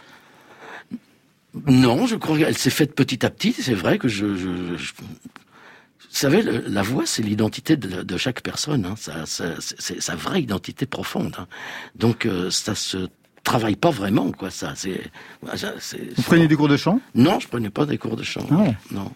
[1.67, 3.53] Non, je crois qu'elle s'est faite petit à petit.
[3.53, 8.17] C'est vrai que je, je, je- vous savez, le- la voix, c'est l'identité de, de
[8.17, 8.85] chaque personne.
[8.87, 8.95] Hein.
[8.97, 11.35] Ça, ça- c'est sa vraie identité profonde.
[11.39, 11.47] hein.
[11.97, 13.09] Donc, euh, ça se
[13.45, 14.51] travaille pas vraiment, quoi.
[14.51, 15.01] Ça, c'est.
[15.43, 17.01] Vous preniez des cours de chant?
[17.15, 18.47] Non, je prenais pas des cours de chant.
[18.51, 18.77] Ah ouais.
[18.91, 19.11] Non.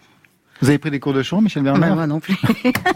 [0.61, 2.37] Vous avez pris des cours de chant, Michel Ben, Bernard moi non plus.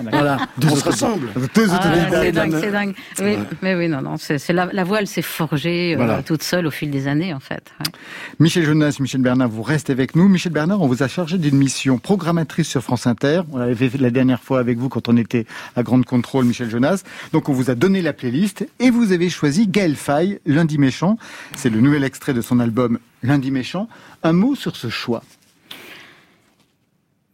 [0.10, 0.38] Voilà.
[0.58, 1.28] Deux On se ressemble.
[1.54, 1.82] Deux Ah,
[2.22, 2.93] c'est dingue, c'est dingue.
[3.20, 3.39] Oui, Ouais.
[3.62, 6.24] mais oui, non, non, c'est c'est la, la voix, elle s'est forgée euh, Voilà.
[6.24, 7.72] toute seule au fil des années, en fait.
[7.80, 7.91] ouais.
[8.39, 10.30] Michel Jonas, Michel Bernard, vous restez avec nous.
[10.30, 13.41] Michel Bernard, on vous a chargé d'une mission programmatrice sur France Inter.
[13.52, 16.70] On l'avait fait la dernière fois avec vous quand on était à Grande Contrôle, Michel
[16.70, 17.04] Jonas.
[17.34, 21.17] Donc on vous a donné la playlist et vous avez choisi Gaël Faye, Lundi Méchant.
[21.56, 23.89] C'est le nouvel extrait de son album Lundi Méchant.
[24.24, 25.22] Un mot sur ce choix.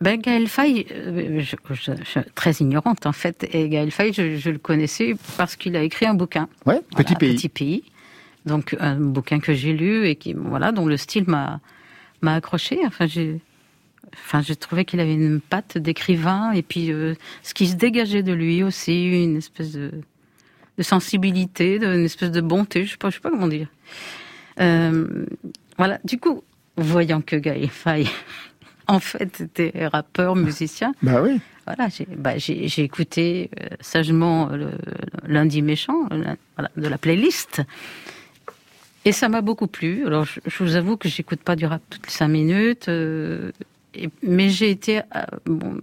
[0.03, 4.49] Ben, Gaël Faye, euh, je, je- très ignorante en fait, et Gaël Faye, je, je
[4.49, 6.49] le connaissais parce qu'il a écrit un bouquin.
[6.65, 7.35] Ouais, Voilà, petit pays.
[7.35, 7.83] Petit pays.
[8.45, 11.61] Donc un bouquin que j'ai lu et qui, voilà, dont le style m'a
[12.21, 12.79] m'a accroché.
[12.85, 13.39] Enfin, j'ai,
[14.13, 18.23] enfin, j'ai trouvé qu'il avait une patte d'écrivain et puis euh, ce qui se dégageait
[18.23, 19.91] de lui aussi, une espèce de,
[20.77, 22.83] de sensibilité, de- une espèce de bonté.
[22.85, 23.67] Je sais pas, je sais pas comment dire.
[24.59, 25.25] Euh,
[25.77, 25.99] voilà.
[26.03, 26.43] Du coup,
[26.77, 28.07] voyant que Gaël Faye,
[28.87, 31.39] en fait, était rappeur, musicien, Bah oui.
[31.65, 32.33] voilà, j'ai bah,
[32.77, 34.71] écouté euh, sagement le,
[35.25, 37.61] le lundi méchant euh, voilà, de la playlist.
[39.05, 40.05] Et ça m'a beaucoup plu.
[40.05, 43.51] Alors, je, je vous avoue que j'écoute pas du rap toutes les cinq minutes, euh,
[43.95, 45.77] et- mais j'ai été, euh, bon,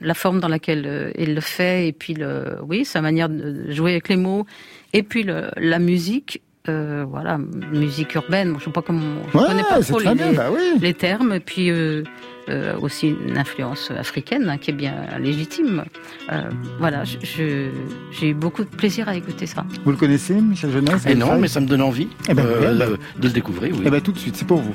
[0.00, 3.70] la forme dans laquelle euh, il le fait, et puis le, oui, sa manière de
[3.72, 4.44] jouer avec les mots,
[4.92, 6.42] et puis le, la musique.
[6.68, 7.38] Euh, voilà,
[7.72, 8.54] musique urbaine.
[8.58, 9.00] Je sais pas comment,
[9.32, 10.78] je Ouais, connais pas c'est trop très les, bien, bah oui.
[10.80, 12.02] les termes, et puis euh,
[12.50, 15.84] euh, aussi une influence africaine hein, qui est bien légitime.
[16.32, 16.42] Euh,
[16.78, 17.70] voilà, j'ai
[18.22, 19.64] eu beaucoup de plaisir à écouter ça.
[19.84, 22.98] Vous le connaissez, Michel Jonas Et non, mais ça me donne envie Eh ben, de
[23.26, 23.74] le découvrir.
[23.74, 23.82] Oui.
[23.86, 24.74] Eh ben tout de suite, c'est pour vous.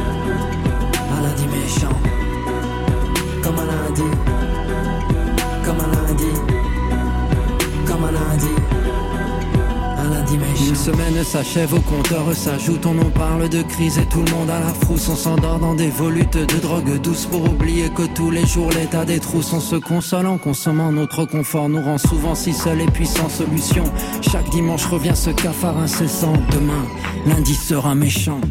[1.31, 1.95] lundi méchant,
[3.41, 4.01] comme un lundi,
[5.63, 6.25] comme un lundi,
[7.85, 8.47] comme un lundi,
[9.97, 10.67] un.
[10.67, 14.49] Une semaine s'achève, au compteur s'ajoute, on en parle de crise et tout le monde
[14.49, 18.31] à la frousse, on s'endort dans des volutes de drogue douce pour oublier que tous
[18.31, 22.35] les jours l'état des trousses, on se console en consommant notre confort, nous rend souvent
[22.35, 23.83] si seuls et puis sans solution.
[24.21, 26.85] Chaque dimanche revient ce cafard incessant, demain,
[27.25, 28.41] lundi sera méchant.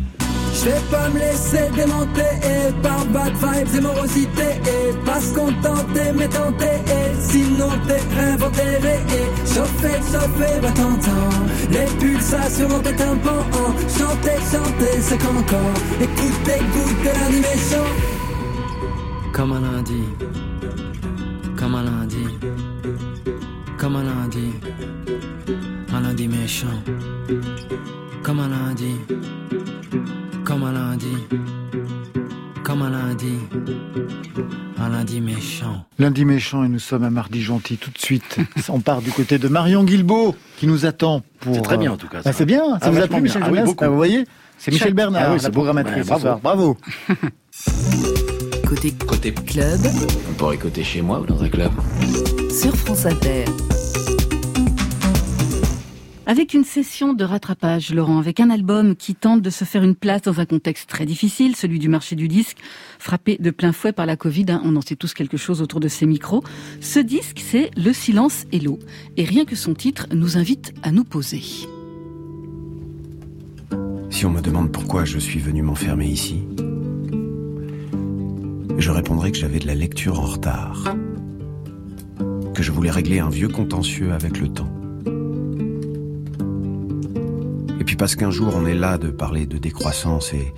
[0.61, 5.33] Je vais pas me laisser démonter et par bad vibes et morosité et pas se
[5.33, 6.77] contenter mais tenter
[7.18, 11.46] sinon t'es inventé et chauffer, chauffer, va t'entendre.
[11.70, 13.46] Les pulsations dans tes tympans
[13.88, 17.90] chanter, chanter, c'est qu'encore écoutez, écoutez lundi méchant
[19.33, 20.03] comme un lundi.
[21.57, 22.27] Comme un lundi.
[23.79, 24.51] Comme un lundi.
[25.94, 26.83] Un lundi méchant.
[28.23, 28.96] Comme un lundi
[30.51, 31.07] comme un lundi,
[32.65, 33.35] comme un lundi,
[34.79, 35.85] un lundi méchant.
[36.01, 38.37] Lundi méchant et nous sommes à mardi gentil tout de suite.
[38.69, 41.55] On part du côté de Marion Guilbeault qui nous attend pour.
[41.55, 42.33] C'est très bien, euh, en tout cas, ça.
[42.33, 43.35] c'est bien, ça Ah, vous a vachement plu, bien.
[43.35, 43.85] Michel Ah oui, Jonas beaucoup.
[43.85, 44.25] Ah, Vous voyez
[44.59, 46.23] C'est Michel Bernard, Ah oui, la programmatrice Ouais, ce bravo.
[46.23, 46.39] soir.
[46.41, 46.77] Bravo.
[48.69, 49.81] Côté Côté club
[50.29, 51.71] on pourrait côté chez moi ou dans un club?
[52.51, 53.45] sur France Inter.
[56.31, 59.97] Avec une session de rattrapage, Laurent, avec un album qui tente de se faire une
[59.97, 62.59] place dans un contexte très difficile, celui du marché du disque,
[63.01, 65.81] frappé de plein fouet par la Covid, hein, on en sait tous quelque chose autour
[65.81, 66.45] de ces micros.
[66.81, 68.79] Ce disque, c'est Le silence et l'eau.
[69.16, 71.43] Et rien que son titre nous invite à nous poser.
[74.11, 76.45] Si on me demande pourquoi je suis venu m'enfermer ici,
[78.79, 80.95] je répondrai que j'avais de la lecture en retard,
[82.55, 84.80] que je voulais régler un vieux contentieux avec le temps.
[87.81, 90.53] Et puis parce qu'un jour on est là de parler de décroissance et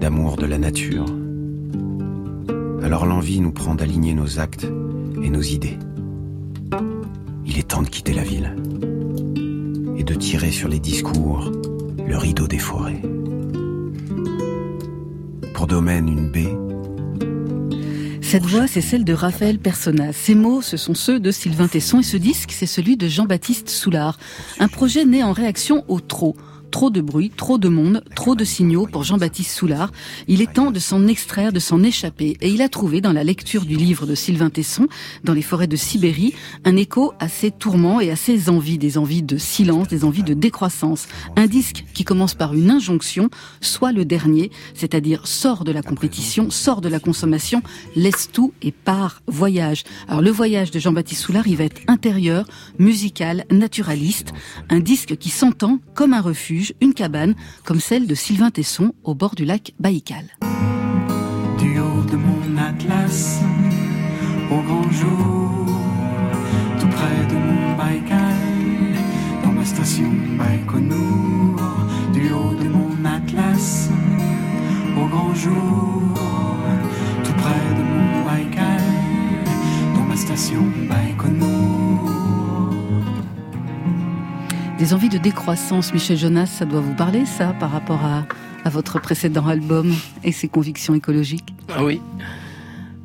[0.00, 1.04] d'amour de la nature,
[2.84, 4.66] alors l'envie nous prend d'aligner nos actes
[5.22, 5.76] et nos idées.
[7.44, 8.54] Il est temps de quitter la ville
[9.96, 11.50] et de tirer sur les discours
[12.06, 13.02] le rideau des forêts.
[15.54, 16.56] Pour domaine, une baie,
[18.22, 20.12] Cette voix, c'est celle de Raphaël Persona.
[20.12, 23.70] Ces mots, ce sont ceux de Sylvain Tesson et ce disque, c'est celui de Jean-Baptiste
[23.70, 24.18] Soulard.
[24.60, 26.36] Un projet né en réaction au trop.
[26.70, 29.90] Trop de bruit, trop de monde, trop de signaux pour Jean-Baptiste Soulard.
[30.28, 32.36] Il est temps de s'en extraire, de s'en échapper.
[32.40, 34.86] Et il a trouvé dans la lecture du livre de Sylvain Tesson,
[35.24, 38.98] dans les forêts de Sibérie, un écho à ses tourments et à ses envies, des
[38.98, 41.08] envies de silence, des envies de décroissance.
[41.36, 46.50] Un disque qui commence par une injonction, soit le dernier, c'est-à-dire sors de la compétition,
[46.50, 47.62] sors de la consommation,
[47.96, 49.84] laisse tout et pars, voyage.
[50.06, 52.46] Alors le voyage de Jean-Baptiste Soulard, il va être intérieur,
[52.78, 54.32] musical, naturaliste,
[54.68, 56.20] un disque qui s'entend comme un
[56.58, 60.24] refuge, une cabane, comme celle de Sylvain Tesson au bord du lac Baïkal.
[61.58, 63.40] du haut de mon atlas
[64.50, 65.66] au grand jour,
[66.80, 68.94] tout près de mon Baïkal,
[69.44, 71.60] dans ma station Baïkonour,
[72.12, 73.88] du haut de mon atlas
[74.96, 76.14] au grand jour,
[77.24, 78.82] tout près de mon Baïkal,
[79.94, 81.57] dans ma station Baïkonour.
[84.78, 88.24] Des envies de décroissance, Michel Jonas, ça doit vous parler, ça, par rapport à,
[88.64, 91.52] à votre précédent album et ses convictions écologiques?
[91.74, 92.00] Ah oui.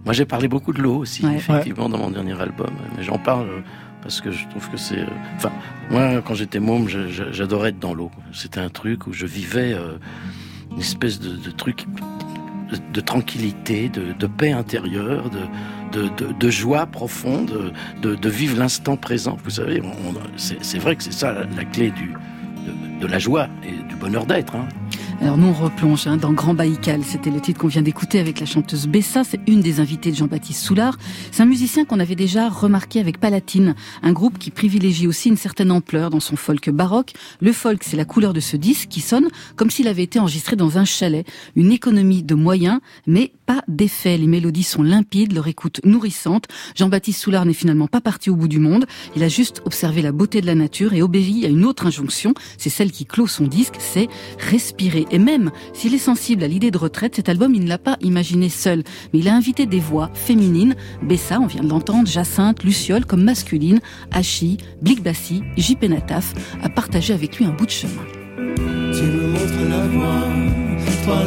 [0.05, 1.35] Moi, j'ai parlé beaucoup de l'eau aussi, Ouais.
[1.35, 2.69] effectivement, dans mon dernier album.
[2.95, 3.59] Mais j'en parle euh,
[4.03, 4.99] parce que je trouve que c'est.
[4.99, 5.07] euh,
[5.37, 5.51] Enfin,
[5.89, 8.11] moi, quand j'étais môme, j'adorais être dans l'eau.
[8.33, 9.97] C'était un truc où je vivais euh,
[10.71, 11.85] une espèce de, de truc
[12.71, 15.39] de, de tranquillité, de, de paix intérieure, de,
[15.93, 19.37] de, joie profonde, de, vivre l'instant présent.
[19.43, 19.81] Vous savez,
[20.37, 24.25] c'est vrai que c'est ça la, clé du, de, de la joie et du bonheur
[24.25, 24.55] d'être.
[24.55, 24.67] hein.
[25.23, 28.41] Alors nous on replonge hein, dans Grand Baïkal, c'était le titre qu'on vient d'écouter avec
[28.41, 30.97] la chanteuse Bessa, c'est une des invitées de Jean-Baptiste Soulard.
[31.31, 35.37] C'est un musicien qu'on avait déjà remarqué avec Palatine, un groupe qui privilégie aussi une
[35.37, 37.13] certaine ampleur dans son folk baroque.
[37.39, 40.55] Le folk c'est la couleur de ce disque qui sonne comme s'il avait été enregistré
[40.55, 41.25] dans un chalet,
[41.55, 44.17] une économie de moyens mais pas d'effet.
[44.17, 46.45] Les mélodies sont limpides, leur écoute nourrissante.
[46.75, 50.11] Jean-Baptiste Soulard n'est finalement pas parti au bout du monde, il a juste observé la
[50.11, 53.47] beauté de la nature et obéi à une autre injonction, c'est celle qui clôt son
[53.47, 54.82] disque, c'est respirer.
[55.11, 57.97] Et même s'il est sensible à l'idée de retraite, cet album, il ne l'a pas
[58.01, 62.63] imaginé seul, mais il a invité des voix féminines, Bessa, on vient de l'entendre, Jacinthe,
[62.63, 63.79] Luciole, comme masculine,
[64.11, 68.03] Hachi, Blic Bassi, JP Nataf, à partager avec lui un bout de chemin.
[68.35, 69.87] Tu me montres la
[71.05, 71.19] toi.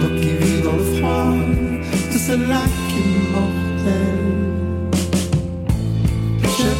[0.00, 1.34] Toi qui vis dans le froid,
[2.12, 4.20] de ce lac immortel.
[6.42, 6.70] Je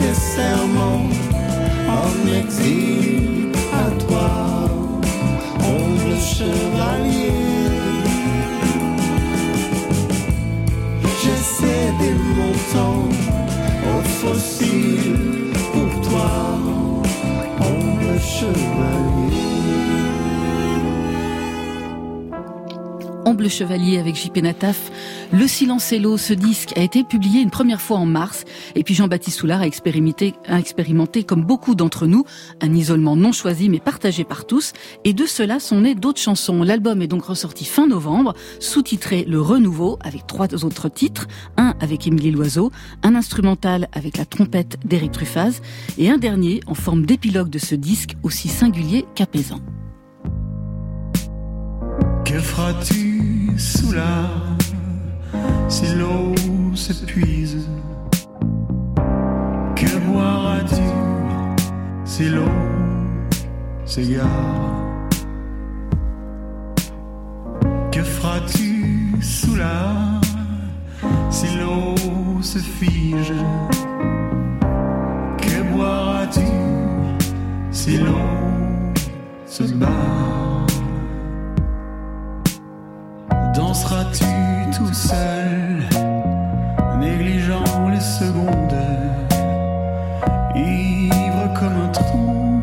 [0.00, 1.03] tes serments
[2.04, 4.30] en exil à toi,
[5.60, 7.32] ombre chevalier.
[11.20, 13.08] J'ai cédé mon temps
[13.92, 16.30] au fossile pour toi,
[17.60, 19.03] ombre chevalier.
[23.24, 24.90] Omble Chevalier avec JP Nataf.
[25.32, 28.44] Le silence et l'eau, ce disque a été publié une première fois en mars.
[28.74, 32.24] Et puis Jean-Baptiste Soulard a expérimenté, a expérimenté, comme beaucoup d'entre nous,
[32.60, 34.72] un isolement non choisi mais partagé par tous.
[35.04, 36.62] Et de cela sont nées d'autres chansons.
[36.62, 41.26] L'album est donc ressorti fin novembre, sous-titré Le Renouveau, avec trois autres titres.
[41.56, 42.70] Un avec Émilie Loiseau,
[43.02, 45.60] un instrumental avec la trompette d'Éric Truffaz,
[45.98, 49.60] et un dernier en forme d'épilogue de ce disque aussi singulier qu'apaisant.
[52.34, 54.28] Que feras-tu sous la
[55.68, 56.34] si l'eau
[56.74, 57.68] s'épuise?
[59.76, 60.82] Que boiras-tu
[62.04, 62.50] si l'eau
[63.86, 64.26] s'égare?
[67.92, 70.20] Que feras-tu sous la
[71.30, 71.94] si l'eau
[72.42, 73.32] se fige?
[75.38, 76.50] Que boiras-tu
[77.70, 78.26] si l'eau
[79.46, 80.43] se barre
[83.84, 85.82] Danseras-tu tout seul,
[86.98, 88.74] négligeant les secondes,
[90.54, 92.62] ivre comme un trou,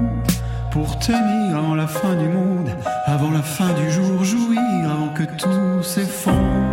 [0.71, 2.69] pour tenir avant la fin du monde,
[3.05, 6.70] avant la fin du jour, jouir avant que tout s'effondre,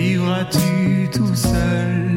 [0.00, 2.09] Vivras-tu tout seul,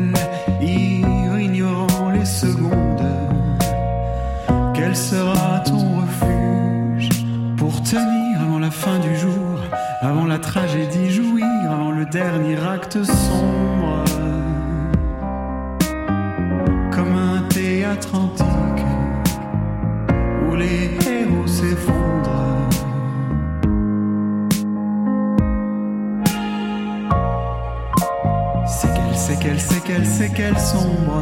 [29.93, 31.21] qu'elle, c'est qu'elle sombre,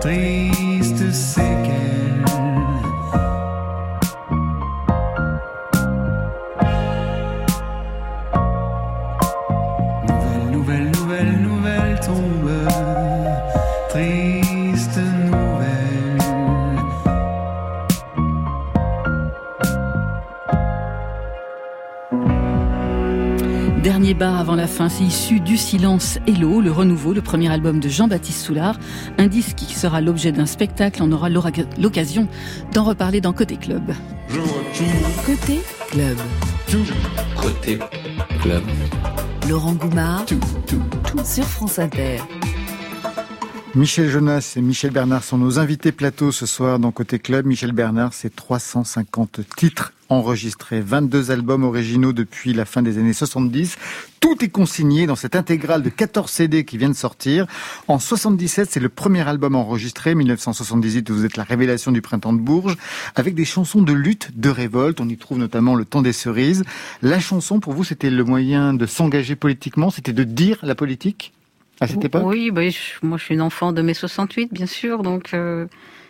[0.00, 0.65] triste,
[24.96, 28.78] C'est issu du Silence et l'eau, le renouveau, le premier album de Jean-Baptiste Soulard.
[29.18, 31.02] Un disque qui sera l'objet d'un spectacle.
[31.02, 32.28] On aura l'occasion
[32.72, 33.92] d'en reparler dans Côté Club.
[35.26, 36.16] Côté Club.
[37.36, 37.78] Côté
[38.40, 38.62] Club.
[39.50, 40.24] Laurent Goumard.
[41.26, 42.16] Sur France Inter.
[43.76, 47.44] Michel Jonas et Michel Bernard sont nos invités plateau ce soir dans Côté Club.
[47.44, 53.76] Michel Bernard, c'est 350 titres enregistrés, 22 albums originaux depuis la fin des années 70.
[54.18, 57.46] Tout est consigné dans cette intégrale de 14 CD qui vient de sortir.
[57.86, 60.14] En 77, c'est le premier album enregistré.
[60.14, 62.78] 1978, vous êtes la révélation du printemps de Bourges,
[63.14, 65.02] avec des chansons de lutte, de révolte.
[65.02, 66.64] On y trouve notamment le temps des cerises.
[67.02, 71.34] La chanson, pour vous, c'était le moyen de s'engager politiquement, c'était de dire la politique?
[71.80, 72.22] À cette époque?
[72.24, 72.62] Oui, bah,
[73.02, 75.66] moi je suis une enfant de mai 68, bien sûr, donc euh,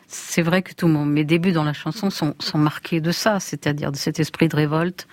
[0.07, 3.93] c'est vrai que tous mes débuts dans la chanson sont, sont marqués de ça, c'est-à-dire
[3.93, 5.07] de cet esprit de révolte,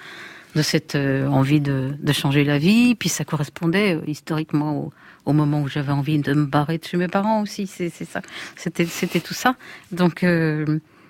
[0.55, 4.93] de cette euh, envie de, de, changer la vie, puis ça correspondait euh, historiquement au,
[5.25, 8.21] au, moment où j'avais envie de me barrer de chez mes parents aussi, c'est ça,
[8.55, 9.55] c'était c'était tout ça.
[9.91, 10.23] Donc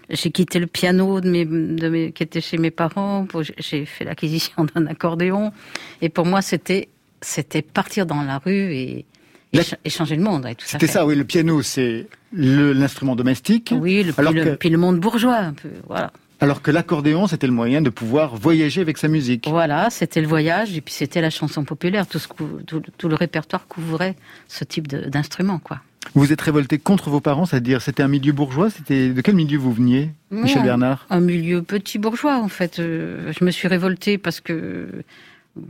[0.10, 3.28] j'ai quitté le piano de mes, de mes, qui était chez mes parents,
[3.58, 5.52] j'ai fait l'acquisition d'un accordéon,
[6.02, 6.88] et pour moi c'était
[7.22, 9.06] c'était partir dans la rue et
[9.54, 10.48] et, changer le monde.
[10.60, 11.16] C'était ça, oui.
[11.16, 13.74] Le piano, c'est l'instrument domestique.
[13.78, 15.70] Oui, le, alors puis, le, monde bourgeois, un peu.
[15.88, 16.12] Voilà.
[16.40, 19.48] Alors que l'accordéon, c'était le moyen de pouvoir voyager avec sa musique.
[19.48, 22.06] Voilà, c'était le voyage et puis c'était la chanson populaire.
[22.06, 22.28] Tout, ce,
[22.66, 24.16] tout, le répertoire couvrait
[24.48, 25.80] ce type d'instrument, quoi.
[26.16, 28.70] Vous êtes révolté contre vos parents, c'est-à-dire c'était un milieu bourgeois.
[28.70, 31.06] C'était de quel milieu vous veniez, Michel Bernard?
[31.10, 32.80] Un milieu petit bourgeois, en fait.
[32.80, 34.90] Euh, je me suis révolté parce que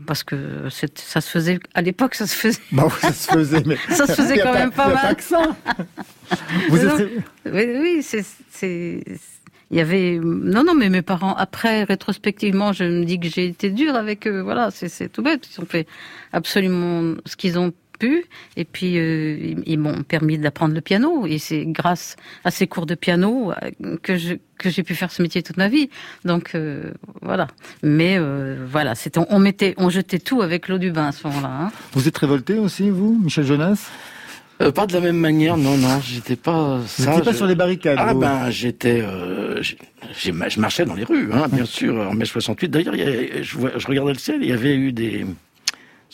[0.05, 2.61] parce que ça se faisait à l'époque ça se faisait.
[2.71, 5.55] Bah ça se faisait mais ça se faisait quand même pas, mal pas que ça.
[6.69, 7.09] Vous êtes...
[7.45, 9.03] oui, oui c'est
[9.71, 13.47] il y avait non non mais mes parents après rétrospectivement je me dis que j'ai
[13.47, 14.41] été dur avec eux.
[14.41, 15.47] Voilà c'est tout bête.
[15.51, 15.87] Ils ont fait
[16.31, 17.73] absolument ce qu'ils ont
[18.55, 21.25] et puis, euh, ils, m'ont permis d'apprendre le piano.
[21.25, 25.11] Et c'est grâce à ces cours de piano euh, que je que j'ai pu faire
[25.11, 25.89] ce métier toute ma vie.
[26.23, 27.47] Donc euh, voilà.
[27.81, 28.17] Mais
[28.65, 31.49] voilà, c'était on, mettait, on jetait tout avec l'eau du bain à ce moment-là.
[31.49, 31.71] Hein.
[31.91, 33.89] Vous êtes révolté aussi, vous, Michel Jonas?
[34.73, 36.77] Pas de la même manière, non, non, j'étais pas.
[36.77, 37.97] Vous n'étiez pas sur les barricades.
[37.99, 39.03] Ah ben, j'étais,
[40.15, 42.69] je marchais dans les rues, hein, bien sûr, en mai 68.
[42.69, 45.25] D'ailleurs, je, je regardais le ciel, il y avait eu des,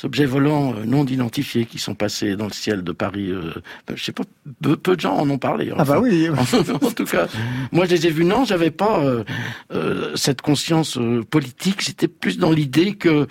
[0.03, 3.31] objets volants euh, non identifiés qui sont passés dans le ciel de Paris.
[3.31, 3.53] Euh,
[3.93, 4.23] je sais pas,
[4.61, 5.71] peu, de gens en ont parlé.
[5.77, 6.29] Ah bah oui.
[6.81, 7.27] en, tout cas,
[7.71, 8.25] moi je les ai vus.
[8.25, 9.01] Non, j'avais pas
[9.71, 10.97] euh, cette conscience
[11.29, 11.81] politique.
[11.81, 13.27] J'étais plus dans l'idée que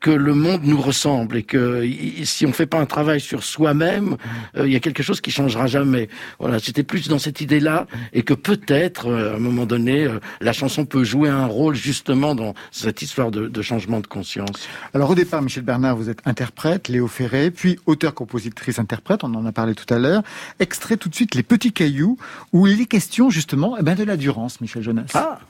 [0.00, 1.88] que le monde nous ressemble et que
[2.22, 4.16] si on fait pas un travail sur soi-même,
[4.56, 6.08] il y a quelque chose qui changera jamais.
[6.38, 10.06] Voilà, j'étais plus dans cette idée-là et que peut-être à un moment donné,
[10.40, 14.68] la chanson peut jouer un rôle justement dans cette histoire de, de changement de conscience.
[14.94, 19.24] Alors au départ, Michel Bernard, vous vous êtes interprète, Léo Ferré, puis auteur, compositrice, interprète,
[19.24, 20.22] on en a parlé tout à l'heure.
[20.60, 22.16] Extrait tout de suite Les Petits Cailloux,
[22.52, 25.10] où il est question justement eh ben, de la Durance, Michel Jonas.
[25.14, 25.40] Ah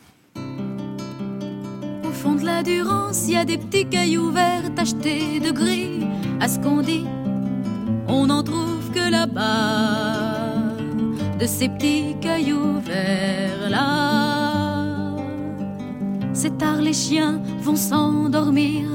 [2.05, 6.07] Au fond de la Durance, il y a des petits cailloux verts tachetés de gris.
[6.41, 7.05] À ce qu'on dit,
[8.09, 10.73] on n'en trouve que là-bas.
[11.39, 14.87] De ces petits cailloux verts là.
[16.33, 18.89] C'est tard, les chiens vont s'endormir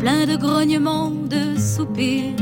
[0.00, 2.36] plein de grognements, de soupirs.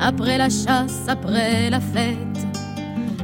[0.00, 2.38] Après la chasse, après la fête,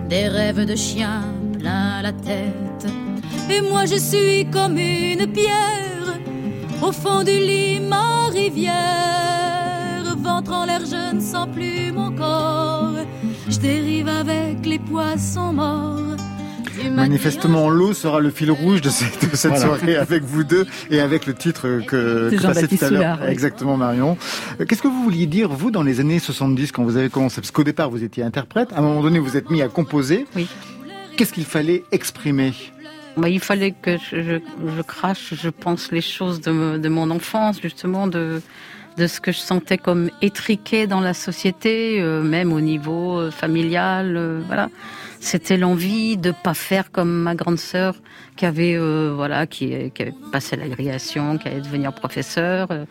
[0.08, 1.22] des rêves de chiens
[1.58, 2.86] plein la tête.
[3.50, 5.92] Et moi je suis comme une pierre
[6.82, 8.72] au fond du lit, ma rivière.
[10.16, 12.96] Ventre en l'air, je ne sens plus mon corps.
[13.48, 16.16] Je dérive avec les poissons morts.
[16.90, 21.34] Manifestement, l'eau sera le fil rouge de cette, soirée avec vous deux et avec le
[21.34, 23.24] titre que, que passait tout à l'heure.
[23.24, 24.16] Exactement, Marion.
[24.60, 27.40] Euh, qu'est-ce que vous vouliez dire, vous, dans les années 70, quand vous avez commencé?
[27.40, 28.72] Parce qu'au départ, vous étiez interprète.
[28.72, 30.26] À un moment donné, vous êtes mis à composer.
[30.36, 30.46] Oui.
[31.16, 32.52] Qu'est-ce qu'il fallait exprimer?
[33.16, 34.38] Bah, il fallait que je,
[34.76, 38.40] je, crache, je pense, les choses de, de mon enfance, justement, de,
[38.96, 43.30] de ce que je sentais comme étriqué dans la société, euh, même au niveau euh,
[43.30, 44.70] familial, voilà
[45.22, 47.94] c'était l'envie de pas faire comme ma grande sœur
[48.34, 52.86] qui avait euh, voilà qui, qui, avait passé l'agrégation, qui allait devenir professeur, euh,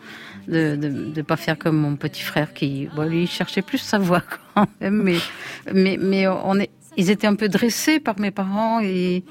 [0.48, 0.76] de,
[1.12, 4.22] de, pas faire comme mon petit frère qui lui cherchait plus sa voix
[4.54, 5.18] quand même, mais
[5.74, 9.24] mais mais on est ils étaient un peu dressés par mes parents et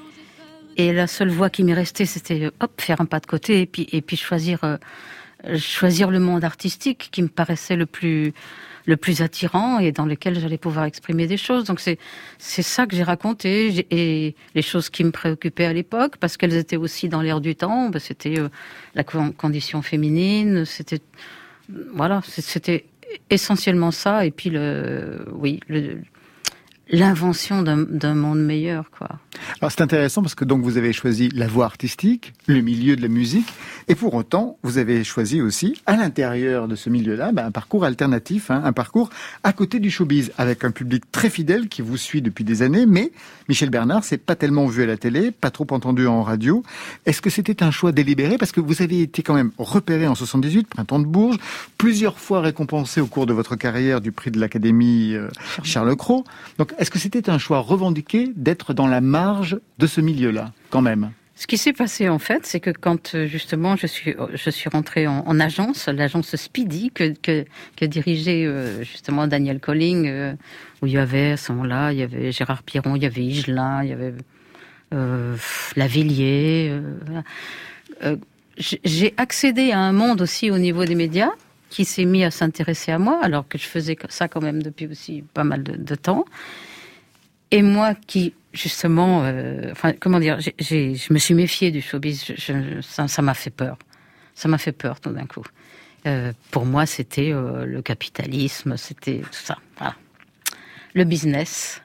[0.76, 3.66] et la seule voie qui m'est restée c'était hop faire un pas de côté et
[3.66, 4.76] puis et puis choisir euh,
[5.58, 8.32] choisir le monde artistique qui me paraissait le plus
[8.84, 11.64] le plus attirant et dans lequel j'allais pouvoir exprimer des choses.
[11.64, 11.98] Donc c'est
[12.38, 16.56] c'est ça que j'ai raconté et les choses qui me préoccupaient à l'époque parce qu'elles
[16.56, 17.88] étaient aussi dans l'air du temps.
[17.88, 18.48] Ben, c'était euh,
[18.94, 21.00] la condition féminine, c'était
[21.94, 22.84] voilà, c'était
[23.30, 24.26] essentiellement ça.
[24.26, 25.98] Et puis le, oui, le,
[26.92, 29.08] l'invention d'un monde meilleur, quoi.
[29.60, 33.02] Alors c'est intéressant parce que donc vous avez choisi la voie artistique, le milieu de
[33.02, 33.46] la musique,
[33.88, 37.84] et pour autant vous avez choisi aussi à l'intérieur de ce milieu-là ben, un parcours
[37.84, 39.08] alternatif, hein, un parcours
[39.42, 42.84] à côté du showbiz, avec un public très fidèle qui vous suit depuis des années.
[42.84, 43.10] Mais
[43.48, 46.62] Michel Bernard, c'est pas tellement vu à la télé, pas trop entendu en radio.
[47.06, 48.36] Est-ce que c'était un choix délibéré?
[48.36, 51.38] Parce que vous avez été quand même repéré en 78, printemps de Bourges,
[51.78, 55.28] plusieurs fois récompensé au cours de votre carrière du prix de l'Académie euh,
[55.62, 56.24] Charles Cros.
[56.58, 60.80] Donc est-ce que c'était un choix revendiqué d'être dans la marge de ce milieu-là, quand
[60.80, 61.12] même?
[61.36, 64.68] Ce qui s'est passé en fait, c'est que quand euh, justement je suis je suis
[64.68, 70.34] rentrée en, agence, l'agence Speedy que, que, dirigeait euh, justement Daniel Colling, euh,
[70.82, 73.22] où il y avait à ce moment-là, il y avait Gérard Piron, il y avait
[73.22, 74.14] Igelin, il y avait
[74.92, 75.36] euh,
[75.76, 76.80] Lavillier.
[78.58, 81.30] J'ai accédé à un monde aussi au niveau des médias
[81.70, 84.88] qui s'est mis à s'intéresser à moi, alors que je faisais ça quand même depuis
[84.88, 86.24] aussi pas mal de temps.
[87.52, 92.32] Et moi qui, justement, euh, comment dire, je me suis méfiée du showbiz.
[92.80, 93.76] ça m'a fait peur.
[94.34, 95.44] Ça m'a fait peur tout d'un coup.
[96.06, 99.58] Euh, pour moi, c'était euh, le capitalisme, c'était tout ça.
[100.94, 101.82] Le business.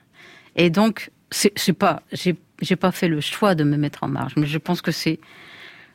[0.55, 4.47] Et donc, c'est pas, j'ai pas fait le choix de me mettre en marge, mais
[4.47, 5.20] je pense que c'est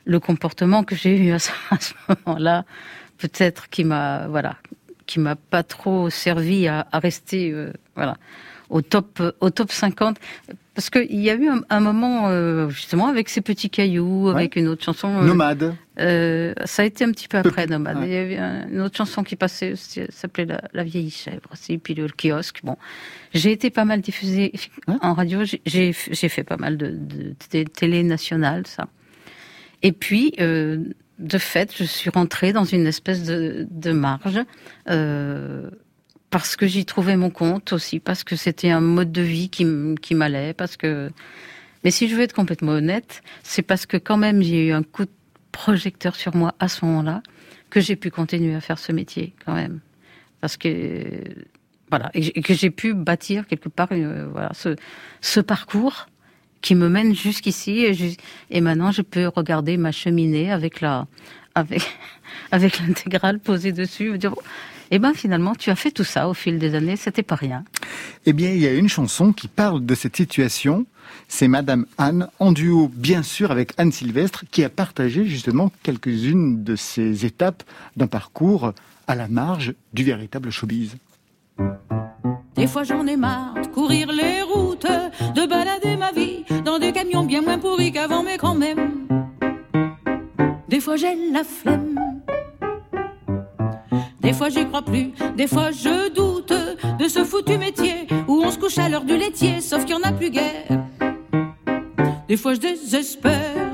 [0.05, 1.51] le comportement que j'ai eu à ce,
[2.27, 2.66] moment-là,
[3.16, 4.57] peut-être qui m'a, voilà,
[5.07, 7.55] qui m'a pas trop servi à, à rester,
[7.97, 8.18] voilà
[8.73, 10.18] au top, au top 50
[10.75, 14.68] parce qu'il y a eu un, moment, euh, justement, avec ces petits cailloux, avec une
[14.68, 15.09] autre chanson.
[15.18, 15.75] Euh, Nomade.
[15.99, 17.99] Euh, ça a été un petit peu après Nomade.
[18.03, 18.39] Il y avait
[18.73, 22.61] une autre chanson qui passait, s'appelait la, vieille chèvre, aussi, puis le kiosque.
[22.64, 22.79] Bon,
[23.35, 24.53] j'ai été pas mal diffusée
[25.03, 25.41] en radio.
[25.66, 26.97] J'ai fait pas mal de,
[27.53, 28.89] de, télé nationale, ça.
[29.83, 34.41] Et puis, de fait, je suis rentrée dans une espèce de, de marge
[36.33, 39.66] parce que j'y trouvais mon compte aussi, parce que c'était un mode de vie qui,
[40.01, 41.11] qui m'allait, parce que.
[41.85, 44.83] Mais si je veux être complètement honnête, c'est parce que quand même j'ai eu un
[44.83, 45.11] coup de
[45.53, 47.22] projecteur sur moi à ce moment-là
[47.68, 49.80] que j'ai pu continuer à faire ce métier quand même,
[50.41, 51.05] parce que
[51.91, 54.76] voilà et que j'ai pu bâtir quelque part euh, voilà ce,
[55.20, 56.07] ce parcours
[56.62, 58.16] qui me mène jusqu'ici et,
[58.51, 61.07] et maintenant je peux regarder ma cheminée avec la
[61.55, 61.83] avec
[62.51, 64.35] avec l'intégrale posée dessus, dire
[64.95, 67.64] eh ben finalement, tu as fait tout ça au fil des années, c'était pas rien.
[68.26, 70.85] Eh bien, il y a une chanson qui parle de cette situation.
[71.28, 76.62] C'est Madame Anne, en duo bien sûr avec Anne Sylvestre, qui a partagé justement quelques-unes
[76.62, 77.62] de ces étapes
[77.97, 78.74] d'un parcours
[79.07, 80.97] à la marge du véritable showbiz.
[82.55, 84.87] Des fois j'en ai marre de courir les routes,
[85.35, 89.11] de balader ma vie dans des camions bien moins pourris qu'avant, mais quand même.
[90.73, 92.01] Des fois j'ai la flemme
[94.20, 96.55] des fois j'y crois plus, des fois je doute
[96.99, 99.99] de ce foutu métier où on se couche à l'heure du laitier, sauf qu'il y
[99.99, 100.81] en a plus guère.
[102.27, 103.68] Des fois je désespère.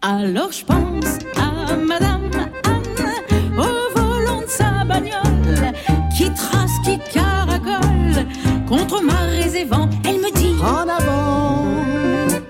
[0.00, 2.30] Alors je pense à Madame
[2.64, 5.74] Anne, au volant de sa bagnole,
[6.16, 8.24] qui trace, qui caracole
[8.66, 9.90] contre marées et vents.
[10.06, 11.66] Elle me dit En avant,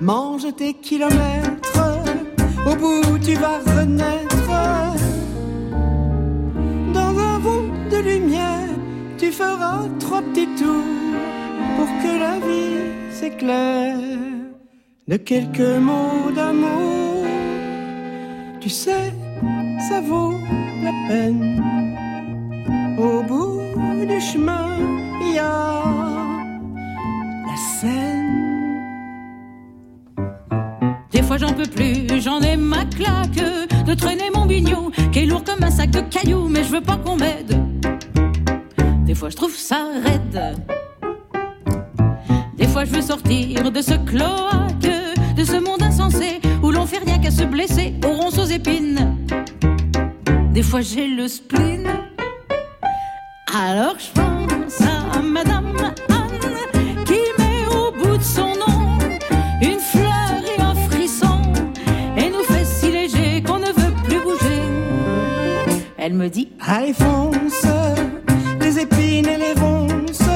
[0.01, 1.99] mange tes kilomètres,
[2.67, 4.31] au bout tu vas renaître
[8.03, 8.69] lumière,
[9.19, 11.01] tu feras trois petits tours
[11.77, 13.99] pour que la vie s'éclaire
[15.09, 17.25] de quelques mots d'amour.
[18.61, 19.13] Tu sais,
[19.89, 20.35] ça vaut
[20.83, 21.63] la peine.
[22.99, 23.61] Au bout
[24.07, 24.69] du chemin,
[25.23, 25.83] il y a
[27.49, 28.49] la scène.
[31.41, 33.43] J'en peux plus, j'en ai ma claque
[33.86, 36.82] de traîner mon bignon qui est lourd comme un sac de cailloux, mais je veux
[36.82, 37.59] pas qu'on m'aide.
[39.07, 40.59] Des fois je trouve ça raide.
[42.59, 46.99] Des fois je veux sortir de ce cloaque, de ce monde insensé où l'on fait
[46.99, 49.16] rien qu'à se blesser aux ronces aux épines.
[50.53, 51.88] Des fois j'ai le spleen.
[53.55, 55.72] Alors je pense à Madame
[66.01, 67.66] Elle me dit Allez fonce
[68.78, 70.30] épines et les ronces.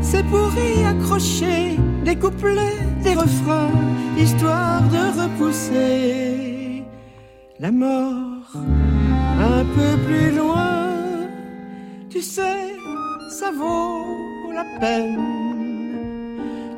[0.00, 3.70] C'est pour y accrocher des couplets, des refrains,
[4.16, 6.84] histoire de repousser
[7.60, 8.52] la mort
[9.54, 10.88] un peu plus loin.
[12.08, 12.74] Tu sais,
[13.30, 15.18] ça vaut la peine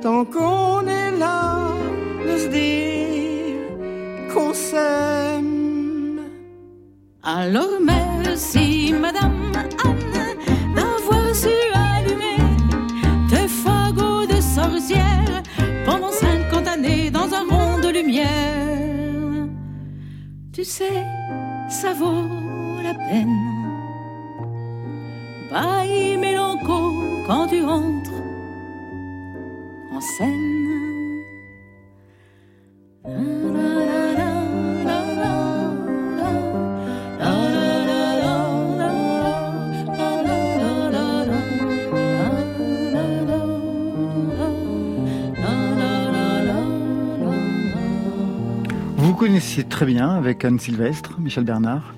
[0.01, 1.72] tant qu'on est là
[2.26, 5.60] de se dire qu'on s'aime.
[7.37, 9.53] Alors merci, Madame
[9.85, 12.43] Anne, d'avoir su allumer
[13.28, 15.41] tes fagots de sorcière
[15.85, 19.47] pendant 50 années dans un rond de lumière.
[20.53, 21.05] Tu sais,
[21.68, 22.26] ça vaut
[22.83, 23.39] la peine.
[25.53, 28.11] Bye, mélanco, quand tu rentres
[29.93, 30.61] en scène.
[49.21, 51.95] Connaissiez très bien avec Anne Sylvestre, Michel Bernard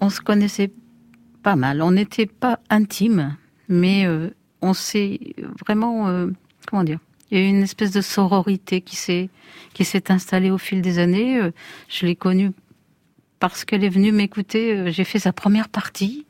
[0.00, 0.72] On se connaissait
[1.42, 1.82] pas mal.
[1.82, 3.36] On n'était pas intimes,
[3.68, 4.30] mais euh,
[4.62, 5.20] on s'est
[5.66, 6.28] vraiment, euh,
[6.66, 6.98] comment dire,
[7.30, 9.28] il y a eu une espèce de sororité qui s'est
[9.74, 11.38] qui s'est installée au fil des années.
[11.38, 11.50] Euh,
[11.90, 12.52] Je l'ai connue
[13.38, 14.90] parce qu'elle est venue m'écouter.
[14.90, 16.24] J'ai fait sa première partie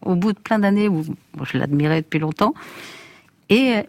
[0.00, 1.02] au bout de plein d'années où
[1.42, 2.54] je l'admirais depuis longtemps,
[3.48, 3.82] et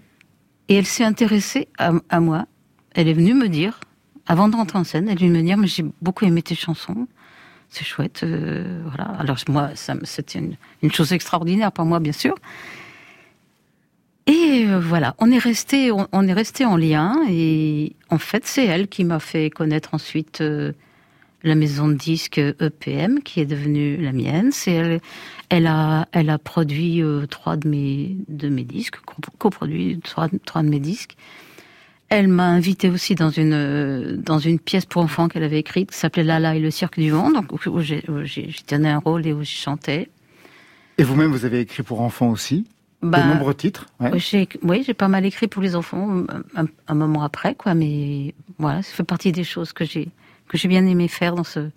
[0.69, 2.47] et elle s'est intéressée à, à moi.
[2.95, 3.79] Elle est venue me dire,
[4.27, 6.55] avant de rentrer en scène, elle est venue me dire, mais j'ai beaucoup aimé tes
[6.55, 7.07] chansons
[7.73, 8.21] c'est chouette.
[8.23, 9.05] euh, voilà.
[9.19, 9.71] Alors moi,
[10.03, 12.35] c'était une, chose extraordinaire pour moi, bien sûr.
[14.27, 17.15] Et euh, voilà, on est resté, on, est resté en lien.
[17.29, 20.71] Et en fait, c'est elle qui m'a fait connaître ensuite euh,
[21.43, 24.51] la maison de disques EPM, qui est devenue la mienne.
[24.51, 25.01] C'est elle,
[25.49, 30.61] elle a, elle a produit trois de mes de mes disques, co- coproduit trois, trois
[30.61, 31.17] de mes disques.
[32.13, 35.97] Elle m'a invité aussi dans une dans une pièce pour enfants qu'elle avait écrite qui
[35.97, 38.03] s'appelait Lala et le cirque du vent, donc où j'ai
[38.67, 40.09] tenais un rôle et où je chantais.
[40.99, 42.67] Et vous-même, vous avez écrit pour enfants aussi
[43.01, 44.11] Bah, De nombreux titres ouais.
[44.61, 46.23] Oui, j'ai, pas mal écrit pour les enfants
[46.55, 47.73] un, un moment après, quoi.
[47.73, 50.09] Mais voilà, ça fait partie des choses que j'ai
[50.47, 51.71] que j'ai bien aimé faire dans ce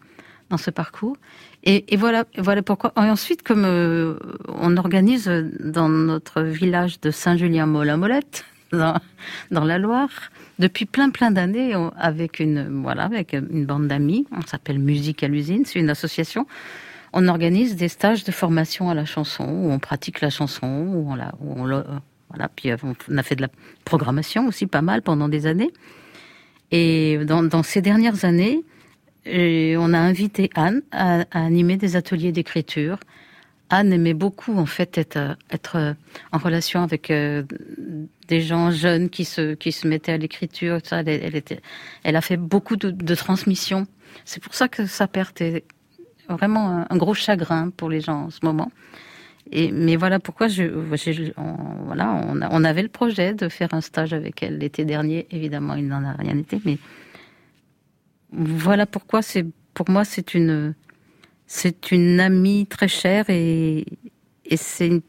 [0.51, 1.17] dans ce parcours.
[1.65, 2.93] Et, et voilà, voilà pourquoi.
[2.99, 4.19] Et ensuite, comme euh,
[4.49, 5.29] on organise
[5.61, 8.45] dans notre village de Saint-Julien-Molin-Molette,
[8.77, 10.11] dans, la Loire,
[10.59, 15.29] depuis plein plein d'années, avec une voilà, avec une bande d'amis, on s'appelle Musique à
[15.29, 16.47] l'usine, c'est une association.
[17.13, 21.11] On organise des stages de formation à la chanson, où on pratique la chanson, où
[21.11, 21.67] on la, où on
[22.31, 22.49] voilà.
[22.55, 22.77] Puis euh,
[23.09, 23.49] on a fait de la
[23.85, 25.73] programmation aussi pas mal pendant des années.
[26.73, 28.65] Et dans, ces dernières années,
[29.29, 32.99] euh, on a invité Anne à, animer des ateliers d'écriture.
[33.71, 35.95] Anne aimait beaucoup en fait être, euh,
[36.33, 37.13] en relation avec
[38.29, 40.79] des gens jeunes qui se qui se mettaient à l'écriture.
[40.91, 41.43] Elle,
[42.05, 43.87] elle a fait beaucoup de, de transmission.
[44.25, 45.65] C'est pour ça que sa perte est
[46.29, 48.71] vraiment un, gros chagrin pour les gens en ce moment.
[49.53, 50.65] Et, mais voilà pourquoi je,
[51.37, 52.21] on, voilà,
[52.51, 55.27] on, avait le projet de faire un stage avec elle l'été dernier.
[55.31, 56.79] Évidemment, il n'en a rien été, mais
[58.33, 59.21] voilà pourquoi
[59.73, 60.75] pour moi, c'est une,
[61.47, 63.85] c'est une amie très chère et,
[64.47, 65.03] et c'est,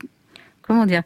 [0.61, 1.03] comment dire,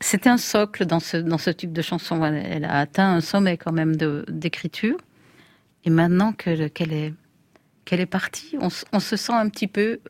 [0.00, 2.24] c'était un socle dans ce, dans ce type de chanson.
[2.24, 3.96] Elle, a atteint un sommet quand même
[4.28, 4.96] d'écriture.
[5.84, 7.14] Et maintenant que, qu'elle est,
[7.84, 10.00] qu'elle est partie, on, se sent un petit peu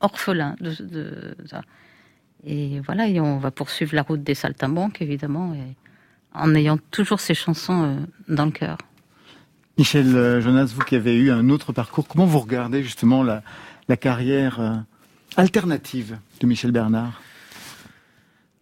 [0.00, 1.62] orphelin de, ça.
[2.44, 5.54] Et voilà, et on va poursuivre la route des saltimbanques, évidemment,
[6.34, 7.96] en ayant toujours ces chansons euh,
[8.34, 8.78] dans le cœur.
[9.76, 13.42] Michel euh, Jonas, vous qui avez eu un autre parcours, comment vous regardez justement la,
[13.88, 14.76] la carrière euh,
[15.36, 17.20] alternative de Michel Bernard?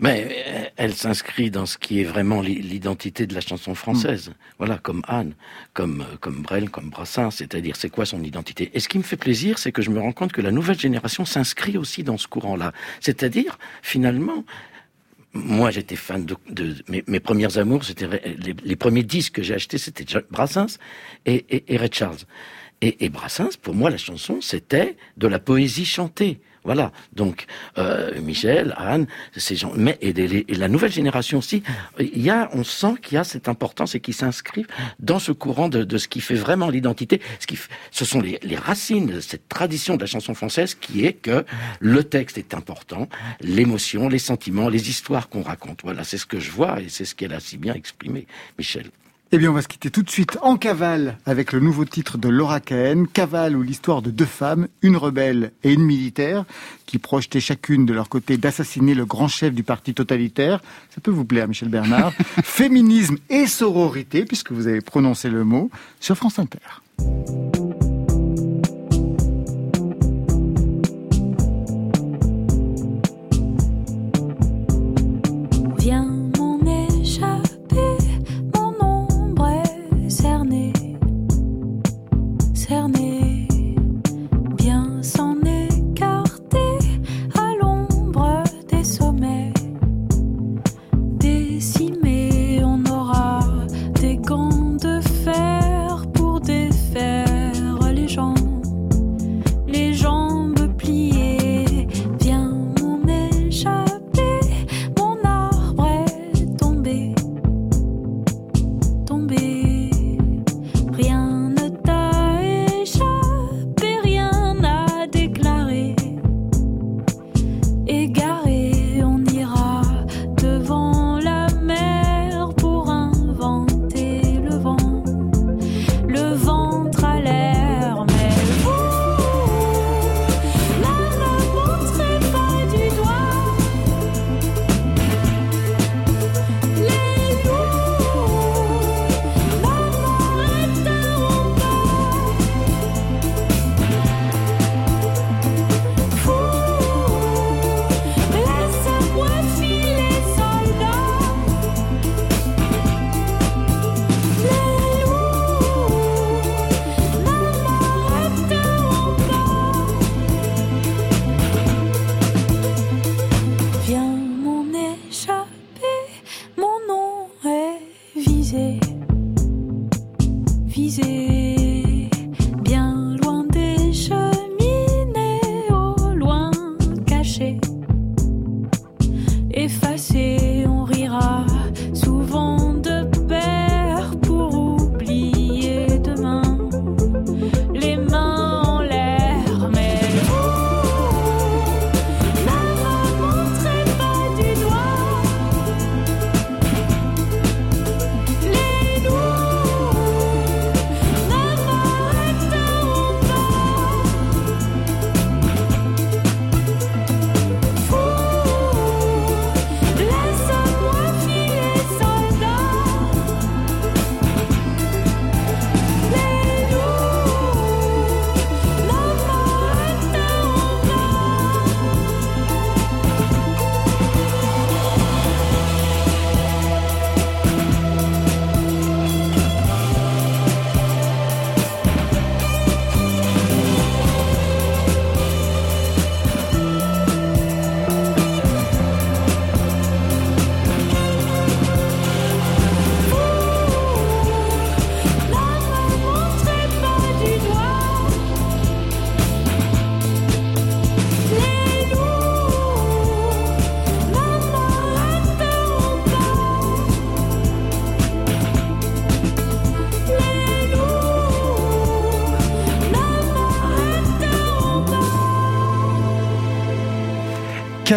[0.01, 4.32] Mais euh, elle s'inscrit dans ce qui est vraiment l'i- l'identité de la chanson française.
[4.59, 5.34] Voilà, comme Anne,
[5.72, 8.70] comme euh, comme Brel, comme Brassens, c'est-à-dire c'est quoi son identité?
[8.74, 10.78] Et ce qui me fait plaisir, c'est que je me rends compte que la nouvelle
[10.78, 12.72] génération s'inscrit aussi dans ce courant-là.
[13.01, 14.44] C'est-à-dire, finalement,
[15.32, 19.42] moi j'étais fan de, de mes, mes premières amours, c'était les, les premiers disques que
[19.42, 20.78] j'ai achetés, c'était Brassens
[21.26, 22.18] et, et, et Ray Charles.
[22.82, 26.40] Et, et Brassens, pour moi, la chanson, c'était de la poésie chantée.
[26.64, 26.92] Voilà.
[27.12, 27.46] Donc,
[27.78, 29.06] euh, Michel, Anne,
[29.36, 30.12] ces gens, mais et,
[30.54, 31.62] la nouvelle génération aussi,
[31.98, 35.32] il y a, on sent qu'il y a cette importance et qu'ils s'inscrivent dans ce
[35.32, 37.20] courant de, de ce qui fait vraiment l'identité.
[37.40, 37.59] Ce qui,
[37.90, 41.44] ce sont les, les racines de cette tradition de la chanson française qui est que
[41.80, 43.09] le texte est important,
[43.40, 45.80] l'émotion, les sentiments, les histoires qu'on raconte.
[45.82, 48.26] Voilà, c'est ce que je vois et c'est ce qu'elle a si bien exprimé,
[48.59, 48.90] Michel.
[49.30, 52.16] Eh bien, on va se quitter tout de suite en cavale avec le nouveau titre
[52.16, 56.46] de Laura Cahen, Cavale ou l'histoire de deux femmes, une rebelle et une militaire,
[56.86, 60.62] qui projetaient chacune de leur côté d'assassiner le grand chef du parti totalitaire.
[60.88, 62.12] Ça peut vous plaire, Michel Bernard.
[62.42, 65.70] Féminisme et sororité, puisque vous avez prononcé le mot,
[66.00, 66.58] sur France Inter.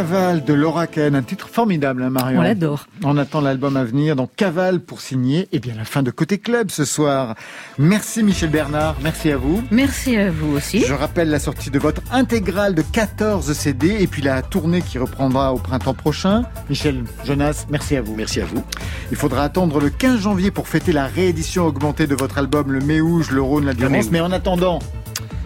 [0.02, 2.40] Cavale de Laura Ken, un titre formidable, hein, Marion.
[2.40, 2.88] On l'adore.
[3.04, 5.48] On attend l'album à venir, donc Cavale pour signer.
[5.52, 7.36] Et bien la fin de Côté Club ce soir.
[7.78, 9.62] Merci Michel Bernard, merci à vous.
[9.70, 10.80] Merci à vous aussi.
[10.80, 14.98] Je rappelle la sortie de votre intégrale de 14 CD et puis la tournée qui
[14.98, 16.46] reprendra au printemps prochain.
[16.68, 18.16] Michel Jonas, merci à vous.
[18.16, 18.64] Merci à vous.
[19.12, 22.80] Il faudra attendre le 15 janvier pour fêter la réédition augmentée de votre album Le
[22.80, 24.10] Méouge, le Rhône, la Durance.
[24.10, 24.80] Mais en attendant,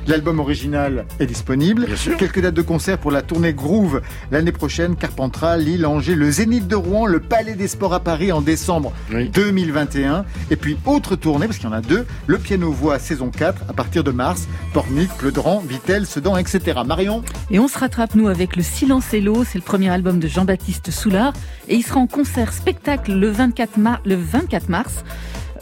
[0.07, 1.87] L'album original est disponible.
[2.19, 4.01] Quelques dates de concert pour la tournée Groove
[4.31, 4.95] l'année prochaine.
[4.95, 8.93] Carpentras, Lille, Angers, le Zénith de Rouen, le Palais des Sports à Paris en décembre
[9.33, 10.25] 2021.
[10.51, 13.63] Et puis autre tournée, parce qu'il y en a deux, le Piano Voix saison 4
[13.67, 14.47] à partir de mars.
[14.73, 16.81] Pornic, Pleudran, Vitel, Sedan, etc.
[16.85, 17.23] Marion?
[17.49, 19.43] Et on se rattrape, nous, avec Le Silence et l'eau.
[19.43, 21.33] C'est le premier album de Jean-Baptiste Soulard.
[21.67, 25.03] Et il sera en concert spectacle le 24, mar- le 24 mars.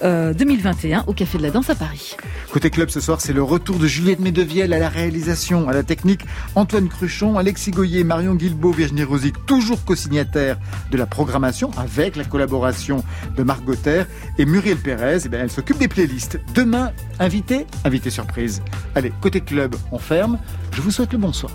[0.04, 2.16] Euh, 2021 au Café de la Danse à Paris.
[2.52, 5.84] Côté club ce soir, c'est le retour de Juliette Medevielle à la réalisation, à la
[5.84, 6.22] technique,
[6.56, 10.58] Antoine Cruchon, Alexis Goyer, Marion Guilbeault, Virginie Rosic, toujours co-signataires
[10.92, 13.04] de la programmation avec la collaboration
[13.36, 14.04] de Marc Gauthier
[14.38, 15.20] et Muriel Pérez.
[15.26, 16.40] Eh bien, elle s'occupe des playlists.
[16.54, 18.62] Demain, invité, invité surprise.
[18.96, 20.38] Allez, côté club, on ferme.
[20.72, 21.52] Je vous souhaite le bonsoir.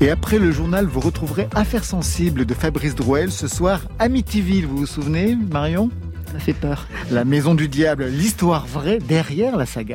[0.00, 3.30] Et après le journal, vous retrouverez Affaires sensibles de Fabrice Drouel.
[3.30, 5.90] Ce soir, Amityville, vous vous souvenez, Marion?
[6.32, 6.86] Ça fait peur.
[7.10, 9.90] La maison du diable, l'histoire vraie derrière la saga.